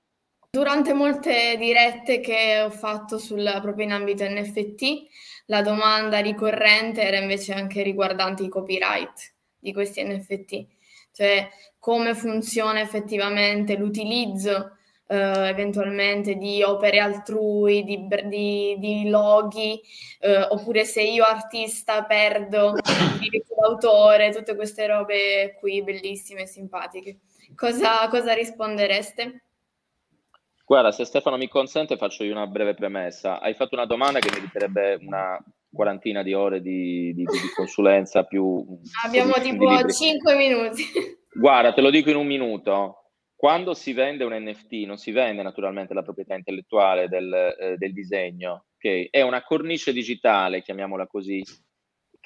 Durante 0.57 0.95
molte 0.95 1.57
dirette 1.59 2.21
che 2.21 2.63
ho 2.63 2.71
fatto 2.71 3.19
sul, 3.19 3.59
proprio 3.61 3.85
in 3.85 3.93
ambito 3.93 4.25
NFT, 4.27 5.05
la 5.49 5.61
domanda 5.61 6.21
ricorrente 6.21 7.03
era 7.03 7.19
invece 7.19 7.53
anche 7.53 7.83
riguardante 7.83 8.43
i 8.43 8.49
copyright 8.49 9.35
di 9.59 9.75
questi 9.75 10.03
NFT, 10.03 10.67
cioè 11.13 11.47
come 11.79 12.15
funziona 12.15 12.81
effettivamente 12.81 13.77
l'utilizzo 13.77 14.79
eh, 15.09 15.49
eventualmente 15.49 16.37
di 16.37 16.63
opere 16.63 17.01
altrui, 17.01 17.85
di, 17.85 18.09
di, 18.25 18.77
di 18.79 19.11
loghi, 19.11 19.79
eh, 20.21 20.41
oppure 20.41 20.87
se 20.87 21.03
io 21.03 21.25
artista 21.25 22.03
perdo 22.05 22.77
il 22.77 23.19
diritto 23.19 23.55
d'autore, 23.59 24.31
tutte 24.31 24.57
queste 24.57 24.87
robe 24.87 25.55
qui 25.61 25.83
bellissime 25.83 26.45
e 26.45 26.47
simpatiche. 26.47 27.19
Cosa, 27.55 28.09
cosa 28.09 28.33
rispondereste? 28.33 29.43
Guarda, 30.69 30.91
se 30.91 31.05
Stefano 31.05 31.37
mi 31.37 31.47
consente, 31.47 31.97
faccio 31.97 32.25
io 32.25 32.33
una 32.33 32.49
breve 32.49 32.75
premessa. 32.75 33.41
Hai 33.41 33.55
fatto 33.55 33.77
una 33.77 33.87
domanda 33.87 34.19
che 34.19 34.33
meriterebbe 34.33 34.99
una 35.01 35.39
quarantina 35.71 36.25
di 36.25 36.35
ore 36.35 36.61
di, 36.61 37.15
di, 37.15 37.23
di 37.23 37.53
consulenza 37.55 38.25
più... 38.25 38.67
Abbiamo 39.05 39.35
tipo 39.35 39.89
5 39.89 40.35
minuti. 40.35 40.83
Guarda, 41.33 41.73
te 41.73 41.81
lo 41.81 41.91
dico 41.91 42.11
in 42.11 42.17
un 42.17 42.27
minuto. 42.27 43.13
Quando 43.37 43.75
si 43.75 43.93
vende 43.93 44.25
un 44.25 44.35
NFT, 44.35 44.87
non 44.87 44.97
si 44.97 45.13
vende 45.13 45.45
naturalmente 45.45 45.95
la 45.95 46.03
proprietà 46.03 46.35
intellettuale 46.35 47.07
del, 47.07 47.33
eh, 47.33 47.77
del 47.77 47.93
disegno, 47.93 48.65
okay? 48.75 49.07
è 49.09 49.21
una 49.21 49.45
cornice 49.45 49.93
digitale, 49.93 50.63
chiamiamola 50.63 51.07
così, 51.07 51.45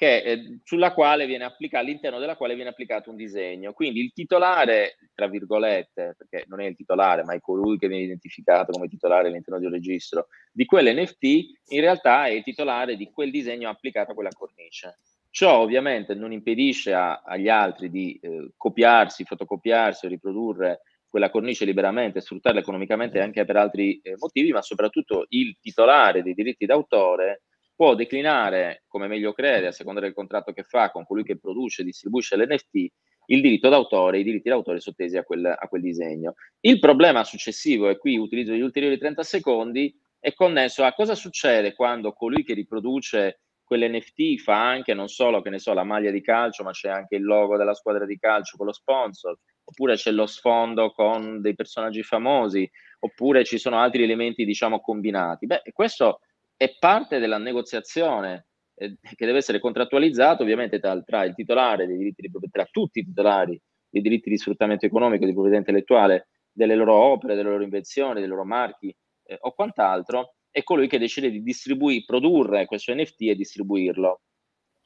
che, 0.01 0.17
eh, 0.23 0.59
sulla 0.63 0.93
quale 0.93 1.27
viene 1.27 1.43
applicato, 1.43 1.83
all'interno 1.85 2.17
della 2.17 2.35
quale 2.35 2.55
viene 2.55 2.71
applicato 2.71 3.11
un 3.11 3.15
disegno. 3.15 3.71
Quindi 3.71 3.99
il 3.99 4.11
titolare, 4.13 4.97
tra 5.13 5.27
virgolette, 5.27 6.15
perché 6.17 6.45
non 6.47 6.59
è 6.59 6.65
il 6.65 6.75
titolare, 6.75 7.23
ma 7.23 7.35
è 7.35 7.39
colui 7.39 7.77
che 7.77 7.87
viene 7.87 8.05
identificato 8.05 8.71
come 8.71 8.87
titolare 8.87 9.27
all'interno 9.27 9.59
di 9.59 9.65
un 9.65 9.73
registro, 9.73 10.29
di 10.51 10.65
quell'NFT, 10.65 11.23
in 11.67 11.81
realtà 11.81 12.25
è 12.25 12.31
il 12.31 12.41
titolare 12.41 12.95
di 12.95 13.11
quel 13.11 13.29
disegno 13.29 13.69
applicato 13.69 14.09
a 14.09 14.13
quella 14.15 14.31
cornice. 14.35 14.95
Ciò 15.29 15.59
ovviamente 15.59 16.15
non 16.15 16.31
impedisce 16.31 16.95
a, 16.95 17.21
agli 17.23 17.47
altri 17.47 17.91
di 17.91 18.19
eh, 18.23 18.53
copiarsi, 18.57 19.23
fotocopiarsi 19.23 20.07
o 20.07 20.09
riprodurre 20.09 20.81
quella 21.07 21.29
cornice 21.29 21.63
liberamente 21.63 22.21
sfruttarla 22.21 22.61
economicamente 22.61 23.19
anche 23.19 23.45
per 23.45 23.55
altri 23.55 23.99
eh, 24.01 24.15
motivi, 24.17 24.51
ma 24.51 24.63
soprattutto 24.63 25.27
il 25.29 25.57
titolare 25.61 26.23
dei 26.23 26.33
diritti 26.33 26.65
d'autore 26.65 27.43
può 27.75 27.95
declinare 27.95 28.83
come 28.87 29.07
meglio 29.07 29.33
crede, 29.33 29.67
a 29.67 29.71
seconda 29.71 29.99
del 29.99 30.13
contratto 30.13 30.53
che 30.53 30.63
fa 30.63 30.91
con 30.91 31.05
colui 31.05 31.23
che 31.23 31.39
produce 31.39 31.81
e 31.81 31.85
distribuisce 31.85 32.37
l'NFT, 32.37 32.87
il 33.27 33.41
diritto 33.41 33.69
d'autore, 33.69 34.19
i 34.19 34.23
diritti 34.23 34.49
d'autore 34.49 34.79
sottesi 34.79 35.17
a 35.17 35.23
quel, 35.23 35.45
a 35.45 35.67
quel 35.67 35.81
disegno. 35.81 36.35
Il 36.59 36.79
problema 36.79 37.23
successivo, 37.23 37.89
e 37.89 37.97
qui 37.97 38.17
utilizzo 38.17 38.53
gli 38.53 38.61
ulteriori 38.61 38.97
30 38.97 39.23
secondi, 39.23 39.93
è 40.19 40.33
connesso 40.33 40.83
a 40.83 40.93
cosa 40.93 41.15
succede 41.15 41.73
quando 41.73 42.13
colui 42.13 42.43
che 42.43 42.53
riproduce 42.53 43.39
quell'NFT 43.63 44.37
fa 44.39 44.67
anche 44.67 44.93
non 44.93 45.07
solo 45.07 45.41
che 45.41 45.49
ne 45.49 45.57
so 45.57 45.73
la 45.73 45.85
maglia 45.85 46.11
di 46.11 46.21
calcio, 46.21 46.63
ma 46.63 46.71
c'è 46.71 46.89
anche 46.89 47.15
il 47.15 47.23
logo 47.23 47.55
della 47.57 47.73
squadra 47.73 48.05
di 48.05 48.19
calcio 48.19 48.57
con 48.57 48.65
lo 48.65 48.73
sponsor, 48.73 49.37
oppure 49.63 49.95
c'è 49.95 50.11
lo 50.11 50.25
sfondo 50.25 50.91
con 50.91 51.39
dei 51.41 51.55
personaggi 51.55 52.03
famosi, 52.03 52.69
oppure 52.99 53.45
ci 53.45 53.57
sono 53.57 53.77
altri 53.79 54.03
elementi, 54.03 54.43
diciamo, 54.43 54.81
combinati. 54.81 55.45
Beh, 55.45 55.61
questo 55.71 56.19
è 56.61 56.75
parte 56.77 57.17
della 57.17 57.39
negoziazione 57.39 58.45
eh, 58.75 58.95
che 59.01 59.25
deve 59.25 59.39
essere 59.39 59.59
contrattualizzato 59.59 60.43
ovviamente 60.43 60.79
tra, 60.79 61.01
tra, 61.01 61.23
il 61.23 61.33
titolare 61.33 61.87
dei 61.87 61.97
diritti 61.97 62.21
di 62.21 62.29
proprietà, 62.29 62.61
tra 62.61 62.69
tutti 62.69 62.99
i 62.99 63.03
titolari 63.03 63.59
dei 63.89 64.03
diritti 64.03 64.29
di 64.29 64.37
sfruttamento 64.37 64.85
economico 64.85 65.25
di 65.25 65.31
proprietà 65.31 65.57
intellettuale 65.57 66.27
delle 66.51 66.75
loro 66.75 66.93
opere, 66.93 67.33
delle 67.33 67.49
loro 67.49 67.63
invenzioni, 67.63 68.19
dei 68.19 68.29
loro 68.29 68.45
marchi 68.45 68.95
eh, 69.23 69.37
o 69.39 69.53
quant'altro, 69.55 70.35
è 70.51 70.61
colui 70.61 70.87
che 70.87 70.99
decide 70.99 71.31
di 71.31 71.41
distribuire, 71.41 72.03
produrre 72.05 72.67
questo 72.67 72.93
NFT 72.93 73.21
e 73.21 73.35
distribuirlo. 73.35 74.21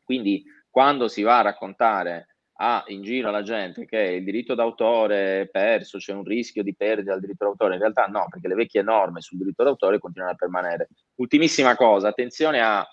Quindi 0.01 0.45
quando 0.69 1.09
si 1.09 1.23
va 1.23 1.39
a 1.39 1.41
raccontare 1.41 2.34
ha 2.57 2.83
in 2.87 3.01
giro 3.01 3.31
la 3.31 3.41
gente 3.41 3.85
che 3.85 3.99
il 3.99 4.23
diritto 4.23 4.55
d'autore 4.55 5.41
è 5.41 5.47
perso, 5.47 5.97
c'è 5.97 6.13
un 6.13 6.23
rischio 6.23 6.63
di 6.63 6.75
perdita 6.75 7.11
del 7.11 7.21
diritto 7.21 7.45
d'autore, 7.45 7.73
in 7.73 7.81
realtà 7.81 8.05
no, 8.05 8.27
perché 8.29 8.47
le 8.47 8.55
vecchie 8.55 8.81
norme 8.81 9.21
sul 9.21 9.39
diritto 9.39 9.63
d'autore 9.63 9.99
continuano 9.99 10.33
a 10.33 10.37
permanere. 10.37 10.89
Ultimissima 11.15 11.75
cosa, 11.75 12.07
attenzione 12.07 12.61
a 12.61 12.85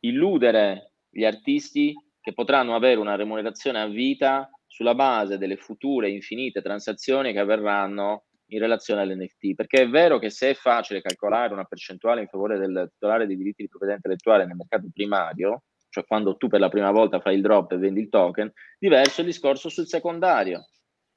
illudere 0.00 0.92
gli 1.08 1.24
artisti 1.24 1.94
che 2.20 2.34
potranno 2.34 2.74
avere 2.74 3.00
una 3.00 3.16
remunerazione 3.16 3.80
a 3.80 3.86
vita 3.86 4.50
sulla 4.66 4.94
base 4.94 5.38
delle 5.38 5.56
future 5.56 6.10
infinite 6.10 6.60
transazioni 6.60 7.32
che 7.32 7.38
avverranno 7.38 8.24
in 8.50 8.60
relazione 8.60 9.02
all'NFT, 9.02 9.54
perché 9.54 9.82
è 9.82 9.88
vero 9.88 10.18
che 10.18 10.30
se 10.30 10.50
è 10.50 10.54
facile 10.54 11.00
calcolare 11.00 11.52
una 11.52 11.64
percentuale 11.64 12.20
in 12.20 12.28
favore 12.28 12.58
del 12.58 12.88
titolare 12.92 13.26
dei 13.26 13.36
diritti 13.36 13.62
di 13.62 13.68
proprietà 13.68 13.96
intellettuale 13.96 14.46
nel 14.46 14.56
mercato 14.56 14.86
primario, 14.92 15.64
cioè 15.98 16.06
quando 16.06 16.36
tu 16.36 16.48
per 16.48 16.60
la 16.60 16.68
prima 16.68 16.90
volta 16.90 17.20
fai 17.20 17.34
il 17.34 17.42
drop 17.42 17.72
e 17.72 17.76
vendi 17.76 18.00
il 18.00 18.08
token, 18.08 18.52
diverso 18.78 19.20
il 19.20 19.26
discorso 19.26 19.68
sul 19.68 19.88
secondario. 19.88 20.68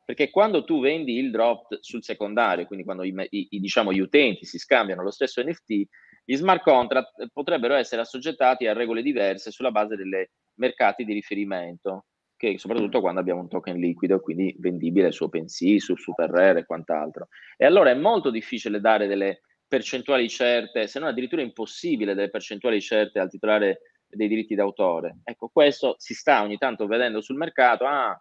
Perché 0.03 0.29
quando 0.29 0.63
tu 0.63 0.81
vendi 0.81 1.17
il 1.17 1.31
drop 1.31 1.77
sul 1.79 2.03
secondario, 2.03 2.65
quindi 2.65 2.83
quando 2.83 3.03
i, 3.03 3.13
i, 3.29 3.59
diciamo, 3.59 3.93
gli 3.93 3.99
utenti 3.99 4.45
si 4.45 4.57
scambiano 4.57 5.03
lo 5.03 5.11
stesso 5.11 5.41
NFT, 5.41 5.87
gli 6.25 6.35
smart 6.35 6.63
contract 6.63 7.29
potrebbero 7.31 7.75
essere 7.75 8.01
assoggettati 8.01 8.67
a 8.67 8.73
regole 8.73 9.01
diverse 9.01 9.51
sulla 9.51 9.71
base 9.71 9.95
dei 9.95 10.27
mercati 10.55 11.05
di 11.05 11.13
riferimento, 11.13 12.05
che 12.35 12.57
soprattutto 12.57 12.99
quando 12.99 13.19
abbiamo 13.19 13.41
un 13.41 13.47
token 13.47 13.77
liquido, 13.77 14.19
quindi 14.19 14.55
vendibile 14.59 15.11
su 15.11 15.25
OpenSea, 15.25 15.79
su 15.79 15.95
SuperRare 15.95 16.61
e 16.61 16.65
quant'altro. 16.65 17.27
E 17.55 17.65
allora 17.65 17.91
è 17.91 17.95
molto 17.95 18.31
difficile 18.31 18.81
dare 18.81 19.07
delle 19.07 19.41
percentuali 19.67 20.27
certe, 20.27 20.87
se 20.87 20.99
non 20.99 21.07
addirittura 21.07 21.41
impossibile 21.41 22.13
delle 22.13 22.29
percentuali 22.29 22.81
certe 22.81 23.19
al 23.19 23.29
titolare 23.29 23.79
dei 24.13 24.27
diritti 24.27 24.55
d'autore. 24.55 25.19
Ecco, 25.23 25.49
questo 25.49 25.95
si 25.97 26.13
sta 26.13 26.41
ogni 26.41 26.57
tanto 26.57 26.87
vedendo 26.87 27.21
sul 27.21 27.37
mercato, 27.37 27.85
ah, 27.85 28.19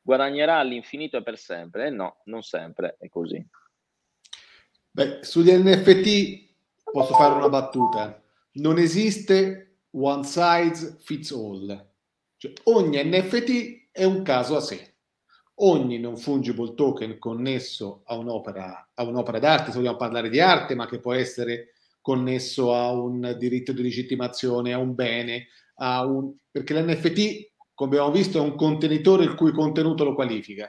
guadagnerà 0.00 0.58
all'infinito 0.58 1.16
e 1.16 1.22
per 1.22 1.38
sempre. 1.38 1.84
E 1.84 1.86
eh 1.86 1.90
no, 1.90 2.20
non 2.24 2.42
sempre 2.42 2.96
è 2.98 3.08
così. 3.08 3.44
Beh, 4.90 5.20
sugli 5.22 5.50
NFT 5.50 6.50
posso 6.90 7.14
fare 7.14 7.34
una 7.34 7.48
battuta. 7.48 8.22
Non 8.54 8.78
esiste 8.78 9.78
one 9.92 10.24
size 10.24 10.96
fits 11.00 11.30
all. 11.32 11.90
Cioè, 12.36 12.52
ogni 12.64 13.02
NFT 13.02 13.88
è 13.92 14.04
un 14.04 14.22
caso 14.22 14.56
a 14.56 14.60
sé. 14.60 14.90
Ogni 15.56 15.98
non 15.98 16.16
fungible 16.16 16.74
token 16.74 17.18
connesso 17.18 18.02
a 18.06 18.16
un'opera, 18.16 18.90
a 18.94 19.02
un'opera 19.04 19.38
d'arte, 19.38 19.70
se 19.70 19.76
vogliamo 19.76 19.96
parlare 19.96 20.28
di 20.28 20.40
arte, 20.40 20.74
ma 20.74 20.86
che 20.86 20.98
può 20.98 21.12
essere 21.12 21.71
connesso 22.02 22.74
a 22.74 22.90
un 22.92 23.36
diritto 23.38 23.72
di 23.72 23.82
legittimazione, 23.82 24.74
a 24.74 24.78
un 24.78 24.94
bene, 24.94 25.46
a 25.76 26.04
un... 26.04 26.34
perché 26.50 26.74
l'NFT, 26.74 27.52
come 27.72 27.96
abbiamo 27.96 28.12
visto, 28.12 28.38
è 28.38 28.42
un 28.42 28.56
contenitore 28.56 29.24
il 29.24 29.34
cui 29.34 29.52
contenuto 29.52 30.04
lo 30.04 30.14
qualifica. 30.14 30.68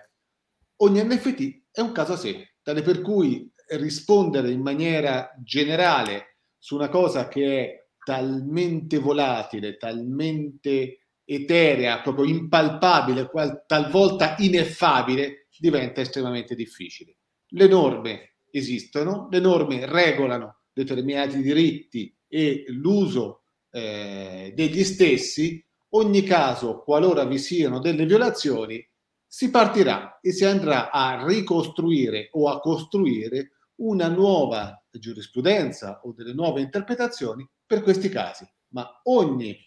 Ogni 0.78 1.04
NFT 1.04 1.64
è 1.72 1.82
un 1.82 1.92
caso 1.92 2.14
a 2.14 2.18
sé, 2.18 2.56
tale 2.62 2.82
per 2.82 3.02
cui 3.02 3.52
rispondere 3.70 4.52
in 4.52 4.62
maniera 4.62 5.32
generale 5.44 6.38
su 6.58 6.76
una 6.76 6.90
cosa 6.90 7.28
che 7.28 7.60
è 7.60 7.88
talmente 8.04 9.00
volatile, 9.00 9.78
talmente 9.78 11.00
eterea, 11.26 12.02
proprio 12.02 12.26
impalpabile, 12.26 13.30
talvolta 13.66 14.36
ineffabile, 14.40 15.48
diventa 15.58 16.02
estremamente 16.02 16.54
difficile. 16.54 17.18
Le 17.48 17.68
norme 17.68 18.36
esistono, 18.52 19.28
le 19.32 19.40
norme 19.40 19.86
regolano 19.86 20.63
determinati 20.74 21.42
diritti 21.42 22.14
e 22.28 22.66
l'uso 22.70 23.44
eh, 23.70 24.52
degli 24.56 24.84
stessi, 24.84 25.64
ogni 25.90 26.24
caso, 26.24 26.82
qualora 26.82 27.26
vi 27.26 27.38
siano 27.38 27.80
delle 27.80 28.06
violazioni, 28.06 28.86
si 29.26 29.50
partirà 29.50 30.20
e 30.22 30.32
si 30.32 30.46
andrà 30.46 30.92
a 30.92 31.26
ricostruire 31.26 32.30
o 32.34 32.50
a 32.50 32.60
costruire 32.60 33.52
una 33.76 34.08
nuova 34.08 34.84
giurisprudenza 34.92 36.02
o 36.04 36.14
delle 36.14 36.34
nuove 36.34 36.62
interpretazioni 36.62 37.48
per 37.66 37.82
questi 37.82 38.10
casi. 38.10 38.48
Ma 38.70 38.88
ogni 39.04 39.58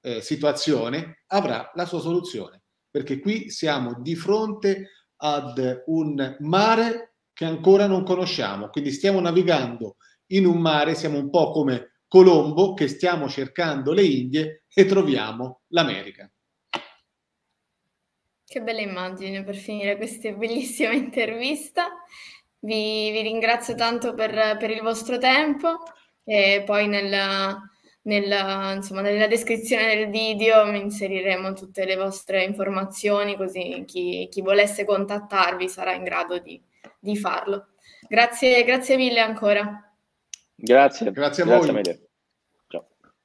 eh, 0.00 0.20
situazione 0.20 1.24
avrà 1.28 1.70
la 1.74 1.86
sua 1.86 2.00
soluzione, 2.00 2.62
perché 2.90 3.18
qui 3.18 3.50
siamo 3.50 4.00
di 4.00 4.14
fronte 4.14 4.88
ad 5.16 5.82
un 5.86 6.36
mare 6.40 7.14
che 7.32 7.44
ancora 7.44 7.86
non 7.86 8.04
conosciamo, 8.04 8.68
quindi 8.68 8.90
stiamo 8.90 9.20
navigando 9.20 9.96
in 10.32 10.46
un 10.46 10.60
mare 10.60 10.94
siamo 10.94 11.18
un 11.18 11.30
po' 11.30 11.50
come 11.50 12.00
Colombo 12.06 12.74
che 12.74 12.88
stiamo 12.88 13.28
cercando 13.28 13.92
le 13.92 14.04
Indie 14.04 14.64
e 14.72 14.84
troviamo 14.84 15.62
l'America. 15.68 16.30
Che 18.44 18.60
bella 18.60 18.80
immagine 18.82 19.44
per 19.44 19.56
finire 19.56 19.96
questa 19.96 20.30
bellissima 20.32 20.92
intervista. 20.92 21.86
Vi, 22.58 23.10
vi 23.10 23.22
ringrazio 23.22 23.74
tanto 23.74 24.12
per, 24.12 24.58
per, 24.58 24.70
il 24.70 24.82
vostro 24.82 25.16
tempo 25.16 25.78
e 26.22 26.62
poi 26.66 26.86
nella, 26.86 27.58
nella, 28.02 28.74
insomma, 28.74 29.00
nella, 29.00 29.26
descrizione 29.26 29.96
del 29.96 30.10
video 30.10 30.70
inseriremo 30.70 31.54
tutte 31.54 31.86
le 31.86 31.96
vostre 31.96 32.44
informazioni 32.44 33.36
così 33.36 33.84
chi, 33.86 34.28
chi 34.30 34.42
volesse 34.42 34.84
contattarvi 34.84 35.68
sarà 35.68 35.94
in 35.94 36.04
grado 36.04 36.38
di, 36.38 36.60
di 37.00 37.16
farlo. 37.16 37.68
Grazie, 38.06 38.62
grazie 38.64 38.96
mille 38.96 39.20
ancora. 39.20 39.91
Grazie. 40.64 41.10
Grazie 41.10 41.42
a 41.42 41.46
voi. 41.46 41.72
Grazie 41.72 42.11